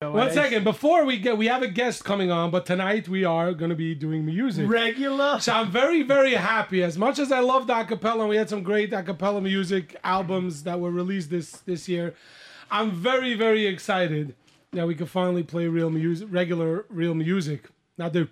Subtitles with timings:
[0.00, 3.24] One uh, second, before we get, we have a guest coming on, but tonight we
[3.24, 4.68] are going to be doing music.
[4.68, 5.40] Regular.
[5.40, 6.84] So I'm very, very happy.
[6.84, 10.62] As much as I love the acapella, and we had some great acapella music albums
[10.62, 12.14] that were released this this year.
[12.70, 14.36] I'm very, very excited
[14.70, 18.28] that we can finally play real music, regular real music, not the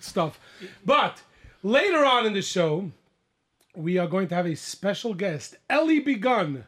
[0.00, 0.40] stuff.
[0.84, 1.22] But
[1.62, 2.90] later on in the show,
[3.76, 6.64] we are going to have a special guest, Ellie Begun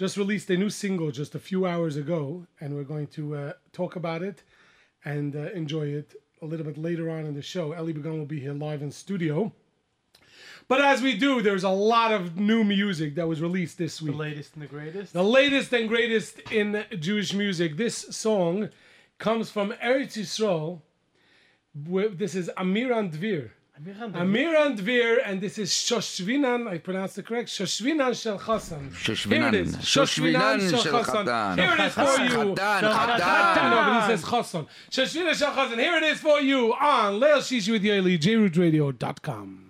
[0.00, 3.52] just released a new single just a few hours ago, and we're going to uh,
[3.70, 4.42] talk about it
[5.04, 7.72] and uh, enjoy it a little bit later on in the show.
[7.72, 9.52] Ellie Begun will be here live in studio.
[10.68, 14.12] But as we do, there's a lot of new music that was released this week.
[14.12, 15.12] The latest and the greatest.
[15.12, 17.76] The latest and greatest in Jewish music.
[17.76, 18.70] This song
[19.18, 20.80] comes from Eretz Yisrael.
[22.16, 23.50] This is Amiran Dvir.
[23.82, 28.90] Amiran Dvir, and this is Shoshvinan, I pronounced it correct, Shoshvinan Shel Chassan.
[28.90, 29.32] Shoshvinan.
[29.32, 29.76] Here it is.
[29.76, 31.58] Shoshvinan Shel Chatan.
[31.58, 32.54] Here it is for you.
[32.54, 33.18] Chatan, Chatan.
[33.18, 33.70] Chatan.
[33.70, 34.66] No, but he says Chassan.
[34.90, 35.78] Shoshvinan Shel Chassan.
[35.78, 39.69] Here it is for you on Leil Shishi with Yaeli, jrootradio.com.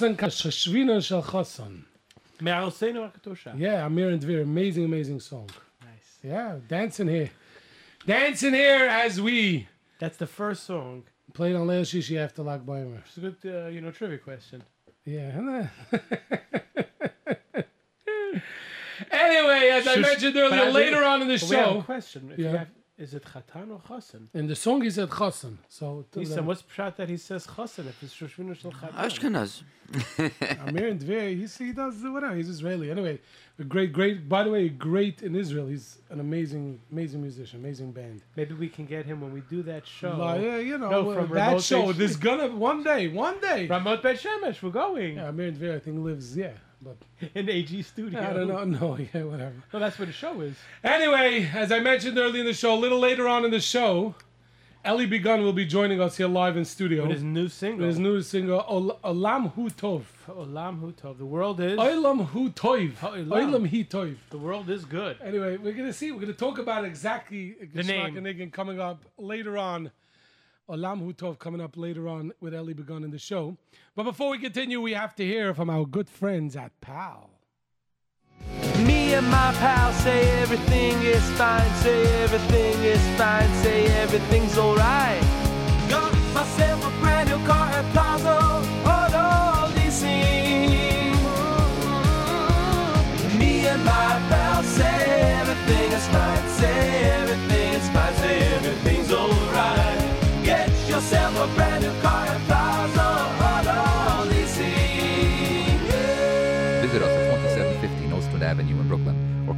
[0.00, 1.82] Simchas Chosan Shashvina.
[2.40, 3.58] Me'arosenu HaKatosha.
[3.58, 5.48] Yeah, Amiran Dvir, amazing, amazing song.
[5.82, 6.18] Nice.
[6.22, 7.30] Yeah, dancing here.
[8.06, 9.66] Dancing here as we
[9.98, 11.04] That's the first song.
[11.32, 12.98] played on Leil Shishi after Lag Baimer.
[13.06, 14.62] It's a good, uh, you know, trivia question.
[15.06, 15.68] Yeah.
[19.10, 21.82] anyway, as I mentioned earlier, I- later on in the But we have a show,
[21.82, 22.30] question.
[22.32, 22.50] If Yeah.
[22.52, 24.28] you have, is it Chatan or Chosen?
[24.32, 25.58] in the song he said Chosan.
[25.68, 28.92] So He said, what's pshat that he says Chosen if it's Shoshvinu Shel Chatan?
[28.94, 29.62] Ashkenaz.
[30.66, 32.34] Amiran Dvir, he's, he does whatever.
[32.34, 32.90] He's Israeli.
[32.90, 33.20] Anyway,
[33.58, 34.28] a great, great.
[34.28, 35.66] By the way, great in Israel.
[35.68, 38.22] He's an amazing, amazing musician, amazing band.
[38.34, 40.16] Maybe we can get him when we do that show.
[40.16, 41.82] Like, yeah, you know, No, from that remote show.
[41.82, 41.98] nation.
[41.98, 43.68] There's gonna one day, one day.
[43.68, 46.36] Ramot Bet Shemesh, we're going Yeah, Amiran Dvir, I think lives.
[46.36, 46.96] Yeah, but
[47.34, 48.20] in AG Studio.
[48.20, 48.64] I don't know.
[48.64, 49.54] No, yeah, whatever.
[49.72, 50.56] Well, that's where the show is.
[50.84, 54.14] Anyway, as I mentioned earlier in the show, a little later on in the show,
[54.84, 57.02] Ellie Begun will be joining us here live in studio.
[57.02, 57.86] With his new single.
[57.86, 60.04] His new single, Ol- Olam Hu Tov.
[60.28, 61.18] Olam Hu Tov.
[61.18, 61.78] The world is.
[61.78, 62.92] Olam Hu Tov.
[62.98, 63.68] Olam.
[63.68, 64.16] Hi Tov.
[64.30, 65.16] The world is good.
[65.24, 66.12] Anyway, we're gonna see.
[66.12, 68.50] We're gonna talk about exactly The name.
[68.52, 69.90] Coming up later on.
[70.68, 73.56] Olam Hu Tov coming up later on with Ellie Begun in the show.
[73.94, 77.30] But before we continue, we have to hear from our good friends at PAL.
[78.84, 85.22] Me and my pal say everything is fine, say everything is fine, say everything's alright.
[85.88, 87.70] Got myself a brand new car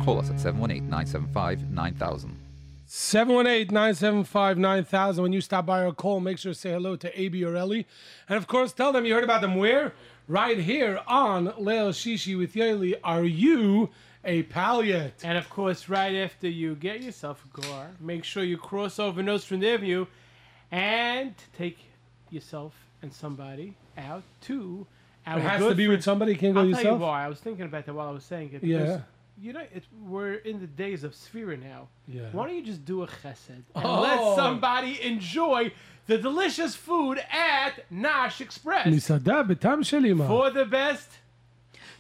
[0.09, 2.35] call us at 718 975 9000.
[2.89, 5.23] 718-975-9000.
[5.23, 7.87] When you stop by or call, make sure to say hello to AB or Ellie.
[8.27, 9.93] And of course, tell them you heard about them where?
[10.27, 12.95] Right here on Leil Shishi with Yaeli.
[13.05, 13.91] Are you
[14.25, 15.21] a pal yet?
[15.23, 19.23] And of course, right after you get yourself a car, make sure you cross over
[19.23, 20.07] Nostrand Avenue
[20.73, 21.77] and take
[22.31, 22.73] yourself
[23.03, 24.87] and somebody out to
[25.27, 26.35] our It has good to be friend- with somebody.
[26.35, 27.01] Can't go I'll tell you yourself.
[27.03, 27.27] why.
[27.27, 28.65] I was thinking about that while I was saying it.
[28.65, 29.01] Yeah
[29.41, 31.89] you know, it, we're in the days of Sphera now.
[32.07, 32.29] Yeah.
[32.33, 34.01] Why don't you just do a chesed and oh.
[34.01, 35.73] let somebody enjoy
[36.07, 38.87] the delicious food at Nash Express?
[40.27, 41.09] For the best.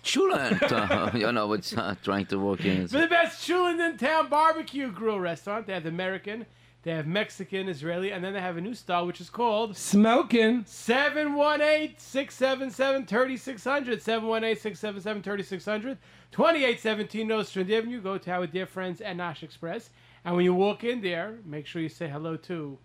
[0.02, 2.88] cholent uh, you know, it's uh, trying to walk in.
[2.88, 5.66] For the best cholent in town barbecue grill restaurant.
[5.66, 6.46] They have the American
[6.88, 10.64] they have Mexican, Israeli, and then they have a new style which is called Smoking.
[10.66, 14.00] 718 677 3600.
[14.00, 15.98] 718 677 3600.
[16.32, 18.00] 2817 Nostrand Avenue.
[18.00, 19.90] Go to our dear friends at Nash Express.
[20.24, 22.78] And when you walk in there, make sure you say hello to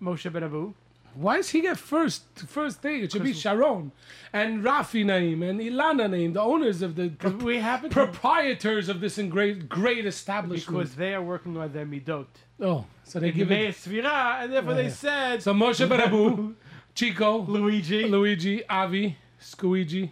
[0.00, 0.72] Moshe Ben Abu.
[1.14, 3.02] Why does he get first first thing?
[3.02, 3.92] It should be Sharon
[4.32, 7.10] and Rafi Naim and Ilana Naim, the owners of the
[7.42, 10.78] We happen to, proprietors of this great great establishment.
[10.78, 12.26] because they are working on their midot.
[12.60, 13.74] oh, so they give Mei it.
[13.74, 14.90] Svira, and therefore they Yeah.
[14.90, 16.54] said So Moshe Barabu,
[16.94, 18.04] Chico, Luigi.
[18.06, 20.10] Luigi, Avi, Squeegee,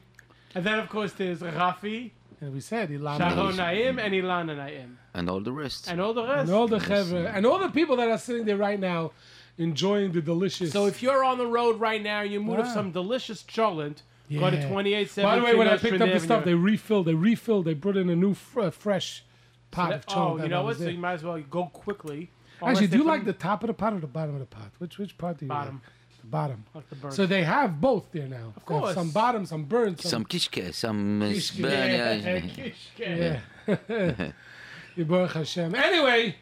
[0.54, 2.10] And then, of course, there's Rafi,
[2.40, 3.18] and we said Ilana.
[3.18, 4.98] Sharon Naim, and Ilana Naim.
[5.14, 5.88] And all the rest.
[5.90, 6.48] And all the rest.
[6.48, 9.12] And all the chevra, and all the people that are sitting there right now,
[9.58, 10.72] enjoying the delicious.
[10.72, 12.74] So if you're on the road right now and you move of Wow.
[12.74, 14.68] some delicious cholent, go to Yeah.
[14.68, 15.24] 2817.
[15.24, 17.06] By the way, when I picked up the stuff, they refilled.
[17.06, 17.64] They refilled.
[17.64, 19.24] They brought in a new fr- uh, fresh
[19.70, 20.66] pot of Oh, you know what?
[20.68, 20.92] was So there.
[20.92, 22.30] you might as well go quickly.
[22.62, 24.70] Actually, do you like the top of the pot or the bottom of the pot?
[24.78, 25.74] Which which part do you Bottom.
[25.74, 25.82] like?
[26.22, 26.64] The bottom.
[26.74, 27.14] like the burnt.
[27.14, 28.52] So they have both there now.
[28.56, 28.94] Of course.
[28.94, 31.20] some bottom, some burnt, some, Some kishke, some.
[31.20, 33.40] Kishke, sp- yeah.
[33.68, 34.32] yeah.
[34.96, 35.74] Yibaruch Hashem.
[35.74, 36.36] Anyway,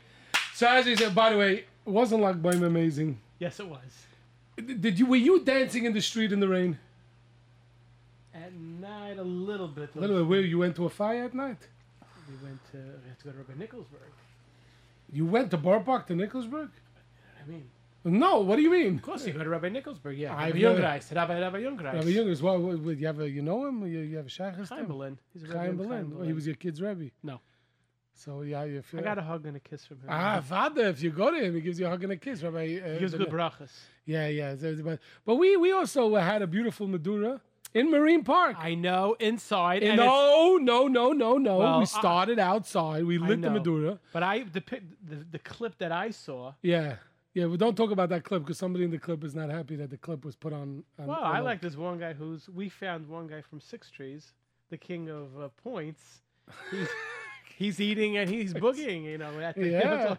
[0.54, 3.19] so as he said, by the way, it wasn't like Boim amazing.
[3.38, 3.81] Yes, it was.
[4.57, 6.79] Did you were you dancing in the street in the rain?
[8.35, 9.91] At night, a little bit.
[9.95, 10.26] A little bit.
[10.26, 11.69] Where you went to a fire at night?
[12.29, 14.11] We went to, we had to go to Rabbi Nicholsburg.
[15.12, 16.71] You went to Bar Park to Nicholsburg?
[17.43, 17.69] I mean,
[18.05, 18.41] No.
[18.41, 18.97] What do you mean?
[18.97, 20.35] of course you go to Rabbi Nicholsburg, yeah.
[20.35, 21.95] Rabbi Jungreis, Rabbi, Rabbi Jungreis.
[21.95, 22.59] Rabbi as well.
[22.59, 23.87] What, what, you have a, you know him?
[23.87, 24.87] You, you have a to Chaim?
[24.87, 25.19] Berlin.
[25.33, 26.17] He's a Chaim in Berlin.
[26.19, 27.09] Oh, he was your kid's rabbi.
[27.23, 27.41] No.
[28.16, 29.00] So yeah, you feel.
[29.00, 30.06] I got a hug and a kiss from him.
[30.09, 32.42] Ah, father, if you go to him, he gives you a hug and a kiss,
[32.42, 32.78] Rabbi.
[32.78, 33.71] Uh, he gives good brachas.
[34.06, 34.54] Yeah, yeah.
[34.54, 37.40] But, but we we also had a beautiful Madura
[37.75, 38.56] in Marine Park.
[38.59, 39.83] I know, inside.
[39.83, 41.59] and no, no, no, no, no.
[41.59, 43.04] Well, we I- started outside.
[43.04, 43.54] We I lit the know.
[43.54, 43.99] Madura.
[44.12, 44.62] But I the,
[45.02, 46.54] the the clip that I saw.
[46.62, 46.97] Yeah,
[47.35, 47.47] yeah.
[47.47, 49.90] Well, don't talk about that clip because somebody in the clip is not happy that
[49.90, 50.85] the clip was put on.
[51.00, 53.90] on Well, on I like this one guy who's we found one guy from Six
[53.90, 54.33] Trees,
[54.71, 56.21] the king of uh, points.
[57.57, 59.05] He's, eating and he's boogieing.
[59.05, 59.39] You know.
[59.39, 60.17] That thing you Yeah.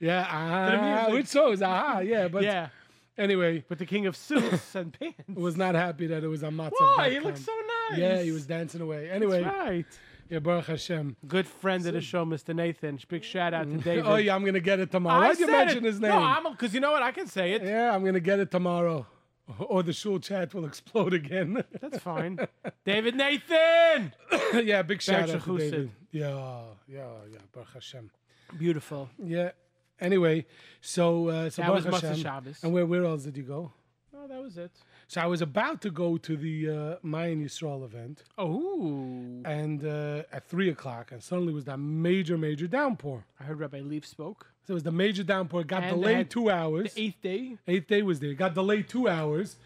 [0.00, 1.12] Yeah, ah, music.
[1.14, 1.62] which songs?
[1.62, 2.28] Aha, yeah.
[2.28, 2.68] But yeah.
[3.16, 5.16] anyway, But the king of suits and pants.
[5.34, 6.72] was not happy that it was on Matzah.
[6.96, 7.10] Why?
[7.10, 7.52] He looks so
[7.90, 7.98] nice.
[7.98, 9.10] Yeah, he was dancing away.
[9.10, 9.86] Anyway, That's right.
[10.30, 11.16] yeah, Baruch Hashem.
[11.26, 12.54] Good friend of the show, Mr.
[12.54, 12.98] Nathan.
[13.08, 14.04] Big shout out to David.
[14.06, 15.22] Oh yeah, I'm gonna get it tomorrow.
[15.24, 15.84] I Why'd you mention it.
[15.84, 16.10] his name?
[16.12, 17.02] No, I'm because you know what?
[17.02, 17.62] I can say it.
[17.62, 19.06] yeah, I'm gonna get it tomorrow,
[19.58, 21.64] or the shul chat will explode again.
[21.80, 22.38] That's fine.
[22.84, 24.12] David Nathan.
[24.64, 25.58] yeah, big shout out to.
[25.58, 25.90] David.
[26.10, 27.38] Yeah, yeah, yeah.
[27.52, 28.10] Baruch Hashem.
[28.58, 29.08] Beautiful.
[29.22, 29.50] Yeah.
[30.00, 30.46] Anyway,
[30.80, 32.22] so uh, so That was Baruch Matzah Hashem.
[32.22, 32.62] Shabbos.
[32.62, 33.72] And where where else did you go?
[34.16, 34.72] Oh, that was it.
[35.10, 40.22] So I was about to go to the uh, Mayan Yisrael event, Oh, and uh,
[40.30, 43.24] at three o'clock, and suddenly was that major, major downpour.
[43.40, 44.48] I heard Rabbi Lieff spoke.
[44.66, 45.62] So it was the major downpour.
[45.62, 46.92] It got And delayed two hours.
[46.92, 47.56] The eighth day.
[47.66, 48.30] Eighth day was there.
[48.32, 49.56] It got delayed two hours,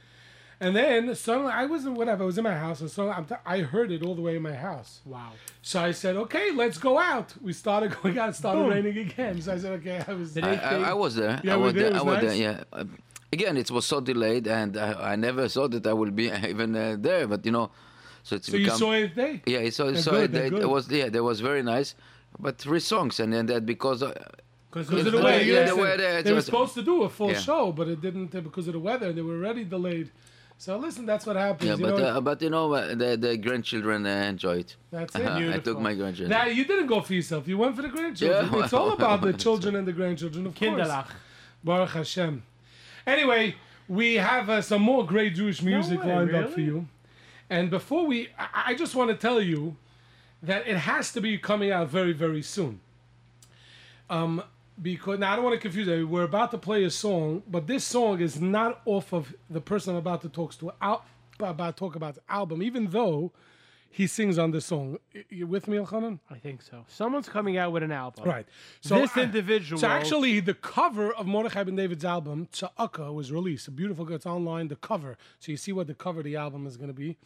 [0.61, 2.23] and then suddenly I wasn't whatever.
[2.23, 4.37] I was in my house, and so I'm t- I heard it all the way
[4.37, 5.01] in my house.
[5.05, 5.33] Wow.
[5.61, 8.29] So I said, "Okay, let's go out." We started going out.
[8.29, 8.71] It started Boom.
[8.71, 9.43] raining again.
[9.43, 10.35] So I said, "Okay." I was.
[10.35, 10.75] Did I, I.
[10.91, 11.41] I was there.
[11.43, 11.83] Yeah, I was did.
[11.95, 12.01] there.
[12.01, 12.63] I was was there.
[12.77, 12.85] Yeah.
[13.33, 16.77] Again, it was so delayed, and I, I never thought that I would be even
[16.77, 17.27] uh, there.
[17.27, 17.71] But you know,
[18.23, 18.79] so it's so you become.
[18.79, 19.43] saw eighth day.
[19.47, 21.95] yeah, so They're so good, it, they're it, was yeah, that was very nice.
[22.39, 24.13] But three songs, and then that because uh,
[24.71, 25.45] Because of the Yeah, weather.
[25.45, 27.39] yeah, the listen, weather, it They were supposed to do a full Yeah.
[27.41, 29.13] show, but it didn't uh, because of the weather.
[29.15, 30.11] They were already delayed.
[30.59, 31.69] So listen, that's what happens.
[31.69, 34.77] yeah, you but know, uh, but you know uh, the the grandchildren uh, enjoy it.
[34.91, 35.27] that's it.
[35.57, 36.29] I took my grandchildren.
[36.39, 37.49] Now you didn't go for yourself.
[37.49, 38.51] You went for the grandchildren.
[38.53, 40.71] Yeah, it's all about the children and the grandchildren, of course.
[40.71, 41.09] Kinderlach.
[41.65, 42.43] Baruch Hashem.
[43.07, 43.55] Anyway,
[43.89, 46.87] we have uh, some more great Jewish music way, lined up for you.
[47.51, 49.77] And before we, I, I just want to tell you
[50.43, 52.81] that it has to be coming out very, very soon.
[54.09, 54.43] Um,
[54.81, 56.07] because now I don't want to confuse you.
[56.07, 59.93] We're about to play a song, but this song is not off of the person
[59.93, 60.73] I'm about to talk to.
[61.39, 63.33] About talk about the album, even though
[63.93, 64.99] he sings on this song.
[65.29, 66.19] You with me, Elchanan?
[66.31, 66.85] I think so.
[66.89, 68.25] Someone's coming out with an album.
[68.25, 68.47] Right.
[68.81, 73.31] So This I- individual- So actually, the cover of Mordechai Ben David's album Tza'aka was
[73.31, 73.69] released.
[73.69, 74.11] A beautiful.
[74.13, 74.69] It's online.
[74.69, 75.17] The cover.
[75.41, 77.19] So you see what the cover of the album is going to be,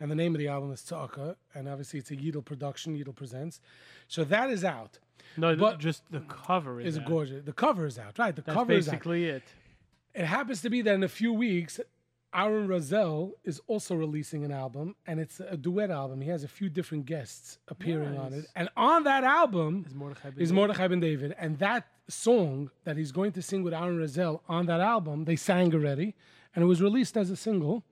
[0.00, 2.96] and the name of the album is Tza'aka, and obviously it's a Yidel production.
[2.96, 3.60] Yidel presents.
[4.08, 4.98] So that is out.
[5.36, 7.44] No, But- just the cover is Is gorgeous.
[7.44, 8.18] The cover is out.
[8.18, 8.34] Right.
[8.36, 8.92] The That's cover is out.
[8.92, 9.42] basically it.
[10.14, 11.80] It happens to be that in a few weeks,
[12.34, 16.20] Aaron Razel is also releasing an album, and it's a duet album.
[16.20, 18.20] He has a few different guests appearing nice.
[18.20, 21.34] on it, and on that album is Mordechai, ben, is Mordechai ben David.
[21.38, 25.36] And that song that he's going to sing with Aaron Razel on that album, they
[25.36, 26.14] sang already,
[26.54, 27.84] and it was released as a single.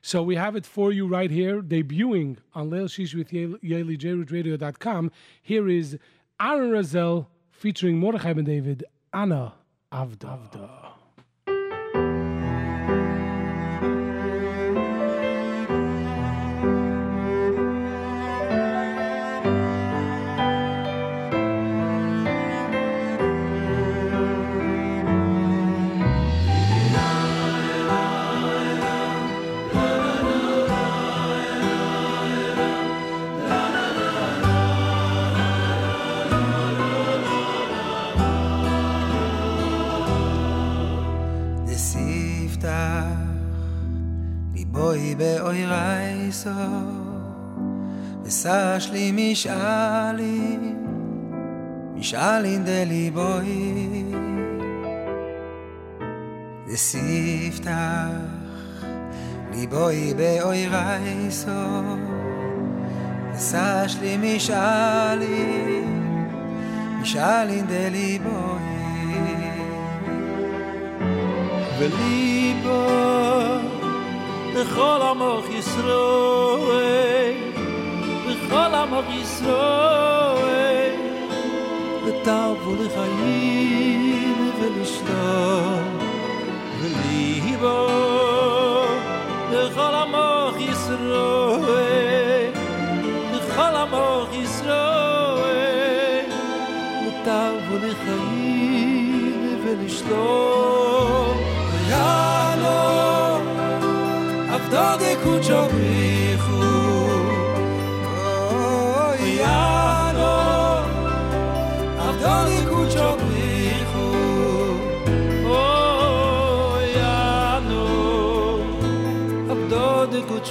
[0.00, 5.12] So we have it for you right here, debuting on Leil Shish with YaeliJRootRadio.com.
[5.42, 5.98] Here is
[6.40, 9.54] Aaron Razel featuring Mordechai ben David, Anna
[9.92, 10.50] Avda.
[10.50, 10.91] Avda.
[44.92, 46.52] oi be oi reiso
[48.22, 50.40] besash li mich ali
[51.94, 53.56] Mich ali de li boi
[56.66, 58.12] De siftach
[59.52, 61.60] Li boi be oi reiso
[63.32, 65.42] besash li mich ali
[66.98, 68.70] Mich ali de li boi
[71.78, 71.88] Ve
[72.64, 73.71] boi
[74.54, 77.34] בכל עמך ישראל,
[78.26, 80.94] בכל עמך ישראל,
[82.04, 85.98] וטבו לחיים ולשלום.
[86.80, 87.86] וליבו
[89.50, 92.52] בכל עמך ישראל,
[93.32, 96.24] בכל עמך ישראל,
[97.06, 100.61] וטבו לחיים ולשלום.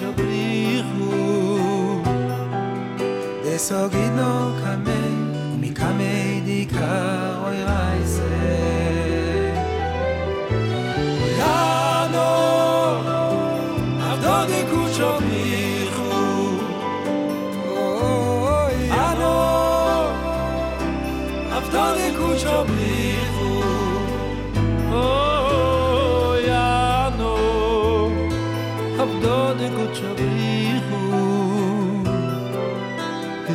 [0.02, 1.10] d'brikhu
[3.44, 5.02] desogit nokhame
[5.62, 6.16] mi kame
[6.46, 8.34] di kar oy raise
[11.40, 11.58] ka
[14.50, 15.12] de koucho
[19.08, 19.36] ano
[21.98, 22.08] de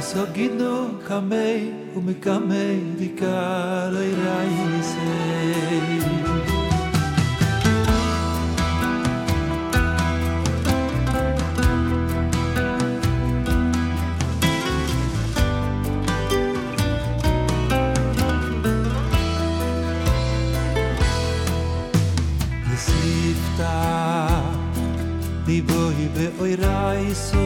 [0.03, 6.17] so gino kamei u me kamei di kalo i raisei
[25.47, 27.46] Die be oi reise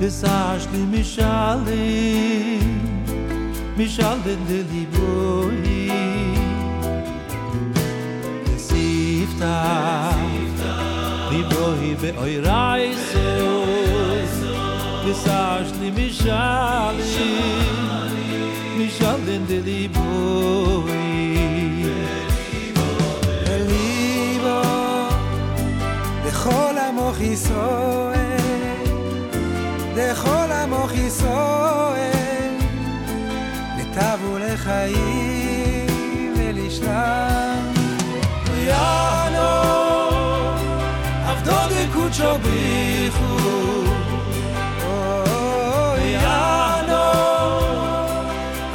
[0.00, 2.60] Des aash li mishali
[3.76, 5.62] Mishal den de li boi
[8.46, 9.58] Des ifta
[11.30, 13.30] Li boi be oi raiso
[15.04, 17.30] Des aash li mishali
[18.78, 20.98] Mishal den de li boi
[27.60, 27.97] Oh
[42.17, 43.37] דקודשו בריחו
[45.97, 47.11] יאנו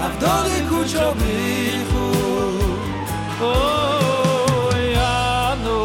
[0.00, 0.26] עבדו
[0.67, 2.12] דקודשו בריחו
[3.40, 5.81] Oh, ja, no.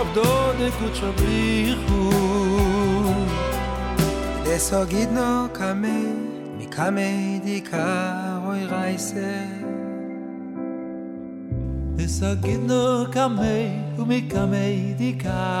[0.00, 2.02] Abdo de kucho brichu.
[4.46, 6.06] לסוגידנו קמי,
[6.58, 9.66] מקמי דיקה אוי רייסה.
[12.06, 13.66] Desagino kamei,
[13.98, 15.59] umi kamei di karo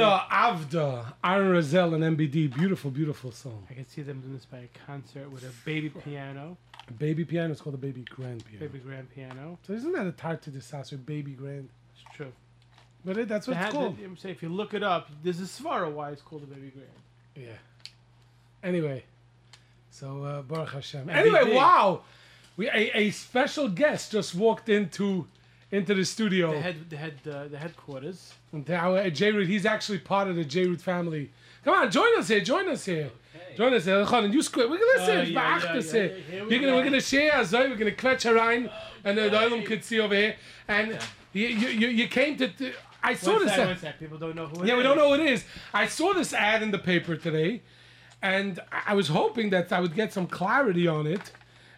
[0.00, 2.54] Anna Avda, Aaron Razel and MBD.
[2.54, 3.66] Beautiful, beautiful song.
[3.70, 7.24] I can see them doing this by a concert with a baby piano, A Baby
[7.24, 8.66] piano is called a baby grand piano.
[8.66, 9.58] baby grand piano.
[9.66, 11.70] So isn't that a tart to disaster, baby grand?
[11.94, 12.32] It's true.
[13.06, 13.96] But it, that's what it's called.
[14.04, 16.70] I'm saying if you look it up, this is svara why it's called a baby
[16.74, 16.90] grand.
[17.34, 17.56] Yeah.
[18.62, 19.04] Anyway,
[19.90, 21.06] so uh, Baruch Hashem.
[21.06, 21.14] MBD.
[21.16, 22.02] Anyway, wow,
[22.58, 25.26] we a, a special guest just walked into
[25.70, 26.52] into the studio.
[26.52, 28.34] The head, the head, uh, the headquarters.
[28.56, 31.30] And now, uh, J Root, he's actually part of the J Root family.
[31.64, 32.40] Come on, join us here.
[32.40, 33.10] Join us here.
[33.56, 34.04] Join us here.
[34.06, 34.70] Chon, you squid.
[34.70, 36.08] We're gonna say, Oh, it's yeah, yeah, yeah, yeah.
[36.30, 36.76] Here we We're gonna go.
[36.76, 38.70] we're gonna share so we're gonna kvetch around,
[39.04, 40.36] and the Olam could see over here.
[40.68, 40.98] And
[41.34, 42.48] you, you you you came to.
[42.48, 43.50] to I saw One this.
[43.52, 43.98] sec, ad- one sec.
[44.00, 44.62] People don't know who.
[44.62, 45.44] it Yeah, we don't know what it is.
[45.74, 47.62] I saw this ad in the paper today,
[48.22, 51.30] and I was hoping that I would get some clarity on it.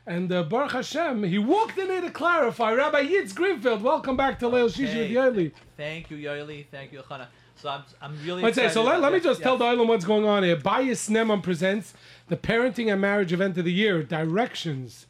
[0.09, 2.73] And uh, Baruch Hashem, he walked in here to clarify.
[2.73, 5.53] Rabbi Yitz Greenfield, welcome back to Leil Shishi with Hey, Yaeli.
[5.77, 6.65] Thank you, Yoeli.
[6.71, 7.27] Thank you, Chana.
[7.57, 8.43] So I'm, I'm really.
[8.43, 10.57] Let's say, so let, let me just tell the island what's going on here.
[10.57, 11.93] Bias Nemam presents
[12.29, 15.05] the parenting and marriage event of the year, Directions.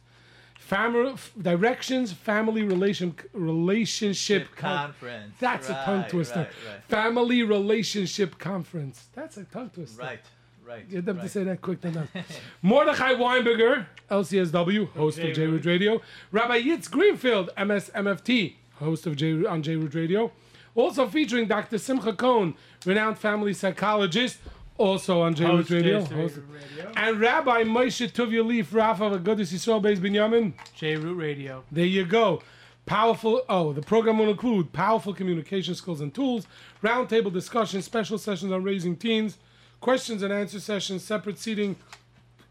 [0.57, 5.33] Family, directions, family relation relationship con- conference.
[5.39, 6.39] That's a tongue twister.
[6.39, 9.07] Right, right, Family relationship conference.
[9.15, 9.99] That's a tongue twister.
[9.99, 10.19] right,
[10.69, 10.89] right.
[10.89, 12.25] Get them to say that quick than that.
[12.61, 16.01] Mordechai Weinberger, LCSW, host of J Root Radio.
[16.31, 20.31] Rabbi Yitz Greenfield, MSMFT, host of J on J Root Radio.
[20.75, 21.77] Also featuring Dr.
[21.77, 22.53] Simcha Cohn,
[22.85, 24.37] renowned family psychologist,
[24.77, 25.99] also on J Root Hostess Radio.
[25.99, 26.91] Radio.
[26.95, 30.53] And Rabbi Moshe Tuvia Lieff Rafa of Agudas Yisrael Beis Binyamin.
[30.75, 31.63] J Root Radio.
[31.71, 32.41] There you go.
[32.85, 33.41] Powerful.
[33.49, 36.47] Oh, the program will include powerful communication skills and tools,
[36.81, 39.37] roundtable discussions, special sessions on raising teens,
[39.79, 41.75] questions and answer sessions, separate seating.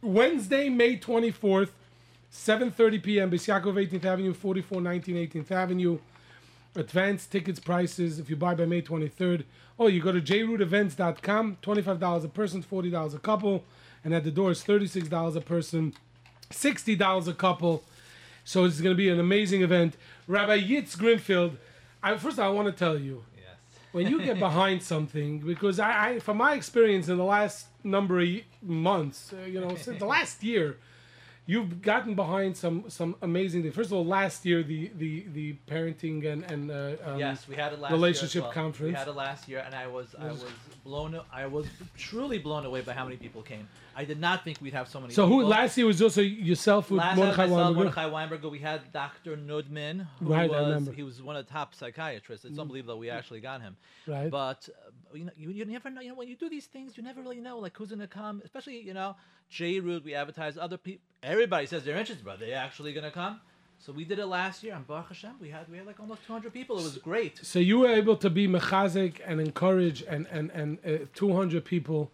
[0.01, 1.71] Wednesday, May 24th,
[2.33, 3.31] 7:30 p.m.
[3.31, 5.99] Beis Yaakov 18th Avenue, 4419 18th Avenue.
[6.75, 9.45] Advanced tickets prices if you buy by May 23rd.
[9.79, 11.59] Oh, you go to jrootevents.com.
[11.63, 13.65] $25 a person, $40 a couple,
[14.05, 15.95] and at the door it's $36 a person,
[16.51, 17.83] $60 a couple.
[18.45, 19.97] So it's going to be an amazing event.
[20.27, 21.57] Rabbi Yitz Greenfield,
[22.03, 23.25] I, first I want to tell you.
[23.99, 28.21] When you get behind something, because I, I from my experience in the last number
[28.21, 28.29] of
[28.63, 30.77] months, uh, you know, since the last year,
[31.49, 33.75] you've gotten behind some some amazing things.
[33.75, 37.57] First of all, last year the the the parenting and and uh, um, Yes, we
[37.57, 38.53] had a last relationship well.
[38.53, 38.93] conference.
[38.93, 40.45] We had it last year, and I was I was
[40.85, 43.67] blown I was truly blown away by how many people came.
[43.97, 45.13] I did not think we'd have so many.
[45.13, 47.75] So who last year was also yourself with Last Mordechai Weinberger?
[47.75, 49.37] Mordechai Weinberger, we had Dr.
[49.37, 52.45] Nudman, who Right, was he was one of the top psychiatrists.
[52.45, 53.77] It's unbelievable we actually got him.
[54.07, 54.31] Right.
[54.31, 54.69] But
[55.15, 56.01] you know, you, you never know.
[56.01, 58.43] You know, when you do these things, you never really know like who's gonna come.
[58.45, 59.17] Especially you know,
[59.49, 60.05] J Root.
[60.05, 61.03] We advertise other people.
[61.23, 63.41] Everybody says they're interested, but they're they actually gonna come?
[63.81, 66.27] So we did it last year, and Baruch Hashem, we had we had like almost
[66.27, 66.79] 200 people.
[66.79, 67.39] It was great.
[67.43, 72.11] So you were able to be mechazik and encourage and and and uh, 200 people,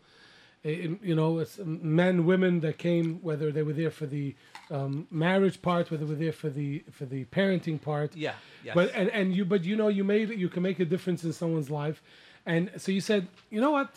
[0.65, 4.35] uh, you know, it's men, women that came, whether they were there for the
[4.71, 8.15] um, marriage part, whether they were there for the for the parenting part.
[8.15, 8.75] Yeah, yes.
[8.75, 11.33] But and, and you but you know you made you can make a difference in
[11.33, 12.03] someone's life,
[12.47, 13.95] and so you said, you know what,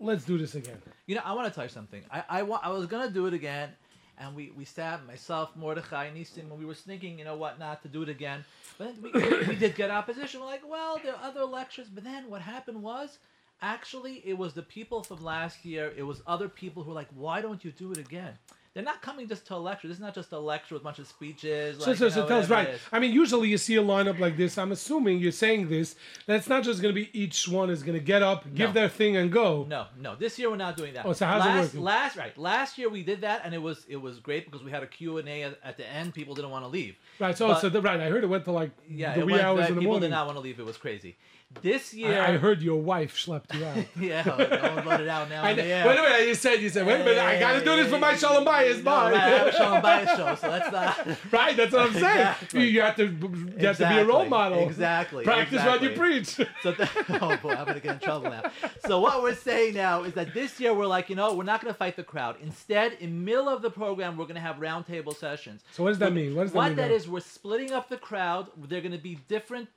[0.00, 0.80] let's do this again.
[1.06, 2.02] You know, I want to tell you something.
[2.10, 3.70] I I, wa- I was gonna do it again,
[4.18, 7.58] and we we sat myself, Mordechai, and Easton when we were thinking, you know what,
[7.58, 8.44] not to do it again.
[8.78, 9.10] But we,
[9.48, 10.40] we did get opposition.
[10.40, 11.88] We're like, well, there are other lectures.
[11.88, 13.18] But then what happened was,
[13.60, 15.92] actually, it was the people from last year.
[15.96, 18.38] It was other people who were like, why don't you do it again?
[18.74, 19.86] They're not coming just to a lecture.
[19.86, 21.78] This is not just a lecture with a bunch of speeches.
[21.78, 22.70] So, like, so, you so tell us right.
[22.90, 24.56] I mean, usually you see a lineup like this.
[24.56, 25.94] I'm assuming you're saying this
[26.26, 28.70] that it's not just going to be each one is going to get up, give
[28.70, 28.72] No.
[28.72, 29.66] their thing, and go.
[29.68, 30.16] No, no.
[30.16, 31.04] This year we're not doing that.
[31.04, 31.80] Oh, so how's it last, working?
[31.82, 32.38] Last, right.
[32.38, 34.86] Last year we did that, and it was it was great because we had a
[34.86, 36.14] Q and A at, at the end.
[36.14, 36.96] People didn't want to leave.
[37.18, 37.36] Right.
[37.36, 38.00] So, But- so the, right.
[38.00, 39.92] I heard it went to like Yeah, the wee went, hours but in the people
[39.92, 40.08] morning.
[40.08, 40.58] People did not want to leave.
[40.58, 41.16] It was crazy.
[41.60, 43.84] This year, I, I heard your wife schlepped you out.
[44.00, 45.42] yeah, I don't let it out now.
[45.42, 45.86] I, on the air.
[45.86, 46.28] Wait a minute.
[46.28, 47.18] You said you said wait a minute.
[47.22, 48.78] I got to do this for my shalom bayis.
[48.78, 49.10] No, Bye.
[49.10, 51.18] right, I have a Shalom Bayis show, so that's not.
[51.32, 51.56] right.
[51.56, 52.04] That's what I'm saying.
[52.04, 52.68] Exactly.
[52.68, 54.66] You, have to you have to be a role model.
[54.66, 56.28] exactly, Practice what you preach.
[56.62, 56.88] So th-
[57.20, 58.50] oh boy, I'm gonna get in trouble now.
[58.86, 61.60] So what we're saying now is that this year we're like, you know, we're not
[61.60, 62.36] gonna fight the crowd.
[62.42, 65.62] Instead, in middle of the program, we're gonna have roundtable sessions.
[65.72, 66.34] So what does that mean?
[66.34, 66.94] What does that what mean that now?
[66.94, 68.48] is, we're splitting up the crowd.
[68.68, 69.68] They're to be different,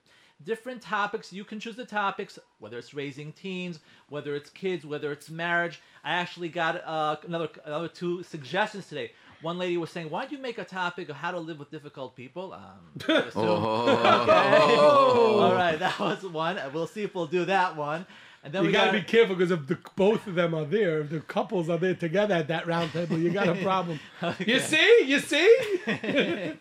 [0.46, 1.34] different topics.
[1.34, 3.80] You can choose the topics, whether it's raising teens,
[4.10, 5.82] whether it's kids, whether it's marriage.
[6.04, 9.12] I actually got uh, another another two suggestions today.
[9.42, 11.70] One lady was saying, "Why don't you make a topic of how to live with
[11.72, 12.62] difficult people?" Um,
[13.08, 14.76] I assume- Okay.
[14.78, 16.60] All right, that was one.
[16.74, 18.06] We'll see if we'll do that one.
[18.44, 20.54] And then You we got to got be careful because if the, both of them
[20.54, 23.56] are there, if the couples are there together at that round table, you got a
[23.64, 24.00] problem.
[24.40, 25.04] You see?
[25.06, 25.58] You see?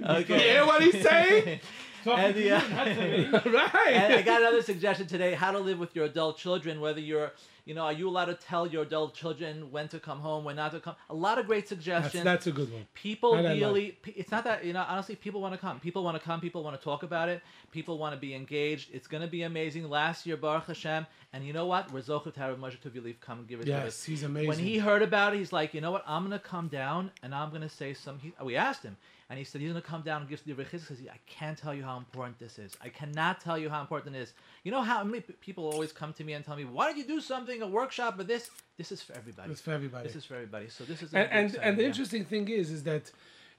[0.00, 0.38] You okay.
[0.38, 1.60] hear what he's saying?
[2.06, 2.60] And the, uh,
[3.46, 3.92] right.
[3.92, 6.80] and I got another suggestion today: how to live with your adult children.
[6.80, 7.32] Whether you're,
[7.64, 10.56] you know, are you allowed to tell your adult children when to come home, when
[10.56, 10.96] not to come?
[11.10, 12.24] A lot of great suggestions.
[12.24, 12.86] that's a good one.
[12.94, 13.60] people That I like.
[13.60, 13.98] really.
[14.06, 14.84] It's not that you know.
[14.88, 15.80] Honestly, people want to come.
[15.80, 16.40] People want to come.
[16.40, 17.42] People want to talk about it.
[17.70, 18.90] People want to be engaged.
[18.92, 19.88] It's going to be amazing.
[19.88, 21.92] Last year, Baruch Hashem, and you know what?
[21.92, 23.20] We're Zochar Tarav Moshe Tuviliv.
[23.20, 23.84] Come and give it to us.
[23.84, 24.48] Yes, he's amazing.
[24.48, 26.04] When he heard about it, he's like, you know what?
[26.06, 28.18] I'm gonna come down and I'm gonna say some.
[28.18, 28.96] He, we asked him,
[29.30, 31.84] and he said he's gonna come down and give the because I can't tell you
[31.84, 32.76] how important this is.
[32.82, 34.32] I cannot tell you how important it is.
[34.64, 37.04] You know how many people always come to me and tell me, why don't you
[37.04, 38.50] do something, a workshop, or this?
[38.76, 39.52] This is for everybody.
[39.52, 40.08] It's for everybody.
[40.08, 40.68] This is for everybody.
[40.68, 41.88] So this is and and, and the yeah.
[41.88, 43.12] interesting thing is, is that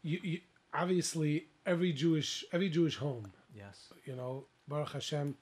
[0.04, 0.40] you, you
[0.74, 3.94] obviously every Jewish every Jewish home, Yes.
[4.04, 5.38] you know, Baruch Hashem,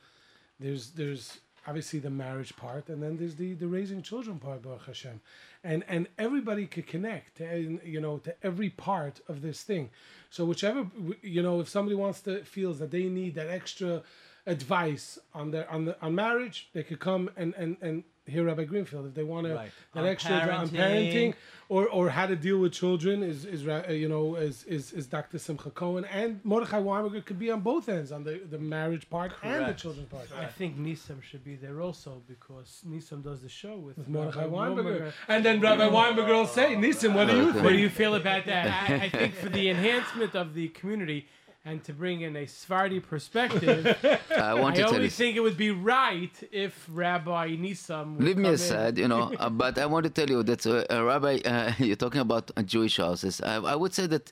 [0.60, 4.88] there's there's obviously the marriage part, and then there's the the raising children part, Baruch
[4.88, 5.22] Hashem,
[5.64, 9.90] and and everybody could connect, to, you know, to every part of this thing.
[10.32, 10.88] So whichever
[11.22, 14.02] you know, if somebody wants to feels that they need that extra
[14.48, 18.66] advice on their on the on marriage, they could come and and and hear Rabbi
[18.66, 19.72] Greenfield if they want to Right.
[19.94, 21.14] that On extra advi- on parenting.
[21.14, 21.34] parenting
[21.70, 24.92] or or how to deal with children is is ra- uh, you know is is,
[24.94, 25.38] is Dr.
[25.38, 29.32] Simcha Cohen and Mordechai Weinberger could be on both ends on the the marriage part
[29.44, 29.80] and the Correct.
[29.80, 30.28] children's part.
[30.38, 34.46] I think Nisam should be there also because Nisam does the show with, With Mordechai
[34.46, 34.84] Rabbi Weinberger.
[35.02, 35.14] Weinberger.
[35.28, 38.46] And then Rabbi Weinberger will say, Nisim, what do you What do you feel about
[38.46, 38.66] that?
[38.90, 41.28] I, I think for the enhancement of the community
[41.70, 43.80] and to bring in a Sephardi perspective,
[44.36, 45.10] I want I to tell you.
[45.10, 48.56] always think it would be right if Rabbi Nisam would Leave me come in.
[48.56, 51.74] aside, you know, uh, but I want to tell you that, uh, uh, Rabbi, uh,
[51.88, 53.42] you're talking about uh, Jewish houses.
[53.42, 54.32] I, I would say that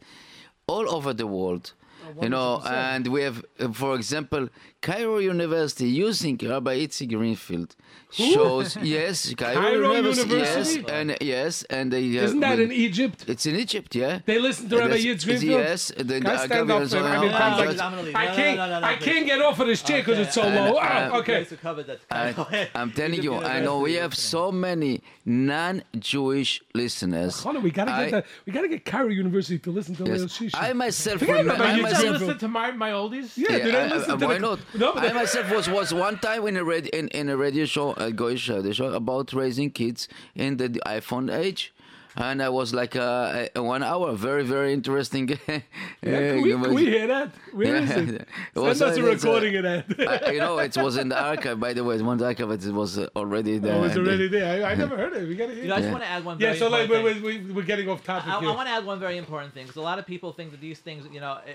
[0.67, 1.73] all over the world,
[2.21, 4.49] you know, and we have, uh, for example,
[4.81, 7.75] Cairo University using Rabbi Itzi Greenfield
[8.11, 10.79] shows, yes, Cairo, Cairo University, University?
[10.81, 13.25] yes, and yes, and they, uh, Isn't that we- in Egypt?
[13.27, 14.19] It's in Egypt, yeah.
[14.25, 15.51] They listen to Rabbi That's- Yitz Greenfield?
[15.61, 16.97] Yes, then Can I stand up for?
[16.97, 18.15] I mean, I'm I'm like- like, I'm gonna leave.
[18.15, 20.19] I No, no, can't, no, no, no, I can't get off of this chair because
[20.19, 20.77] it's so Okay, low.
[20.77, 21.35] uh, Ah, uh, okay.
[21.37, 21.99] Place to cover that.
[22.11, 27.41] I, I'm telling you, I know we have so many non-Jewish listeners.
[27.43, 28.25] Hold on, we gotta I- get that.
[28.45, 30.21] We gotta get Cairo University to listen to Yes.
[30.21, 30.51] Leil Shishi.
[30.55, 33.37] I myself, Forget remember, I you, Do Just they myself, listen to my, my oldies?
[33.37, 34.59] yeah, do they I- listen I- to why the, not?
[34.75, 37.65] No, but I myself was, was one time in a radio, in, in a radio
[37.65, 41.73] show, a Goyish radio show about raising kids in the iPhone age.
[42.19, 45.29] And I was like uh, a, one hour, very, very interesting.
[45.47, 45.59] yeah,
[46.01, 47.29] can, we, can we hear that?
[47.53, 48.09] Where is Yeah, it?
[48.09, 50.25] it Send was, us a uh, uh, recording of that.
[50.27, 52.01] I, you know, it was in the archive, by the way.
[52.01, 53.75] One archive, it was uh, already there.
[53.75, 54.65] Oh, it's And, uh, already there.
[54.65, 55.27] I, I never heard it.
[55.27, 55.81] We gotta hear You know, I it.
[55.81, 55.91] just Yeah.
[55.93, 56.39] want to add one.
[56.39, 57.47] Yeah, very so like important we're, thing.
[57.49, 58.49] we're, we're getting off topic I, here.
[58.49, 60.59] I want to add one very important thing because a lot of people think that
[60.59, 61.53] these things, you know, eh,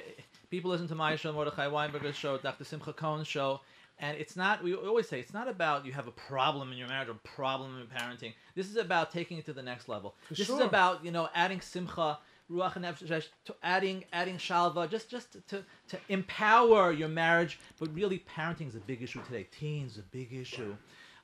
[0.48, 2.62] people listen to my show, Mordechai Weinberger's show, Dr.
[2.62, 3.60] Simcha Cohen's show,
[4.02, 4.64] And it's not.
[4.64, 7.80] We always say it's not about you have a problem in your marriage or problem
[7.80, 8.34] in parenting.
[8.56, 10.16] This is about taking it to the next level.
[10.28, 12.18] this is about you know adding simcha,
[12.50, 17.60] ruach and nefesh, to adding adding shalva, just just to to empower your marriage.
[17.78, 19.46] But really, parenting is a big issue today.
[19.52, 20.74] Teens a big issue.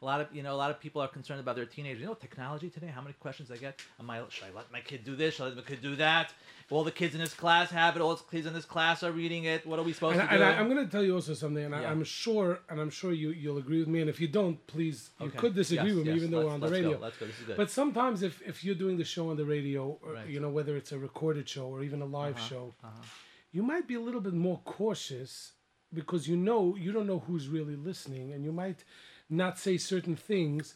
[0.01, 2.01] A lot of you know a lot of people are concerned about their teenagers.
[2.01, 2.87] You know technology today.
[2.95, 3.83] How many questions I get?
[3.99, 5.35] Am I should I let my kid do this?
[5.35, 6.33] Should I let my kid do that?
[6.71, 8.03] All the kids in this class have it.
[8.03, 9.67] All the kids in this class are reading it.
[9.67, 10.45] What are we supposed And, to and do?
[10.45, 11.91] I, I'm going to tell you also something, and I, Yeah.
[11.91, 14.01] I'm sure, and I'm sure you you'll agree with me.
[14.03, 15.39] And if you don't, please, you Okay.
[15.39, 16.99] could disagree Yes, with me, yes, even though we're let's- on the let's go, radio.
[17.01, 17.57] let's go, this is good.
[17.57, 20.29] But sometimes, if if you're doing the show on the radio, or, Right.
[20.29, 22.75] you know, whether it's a recorded show or even a live Uh-huh, show,
[23.51, 25.53] you might be a little bit more cautious
[25.95, 28.85] because you know you don't know who's really listening, and you might
[29.31, 30.75] not say certain things.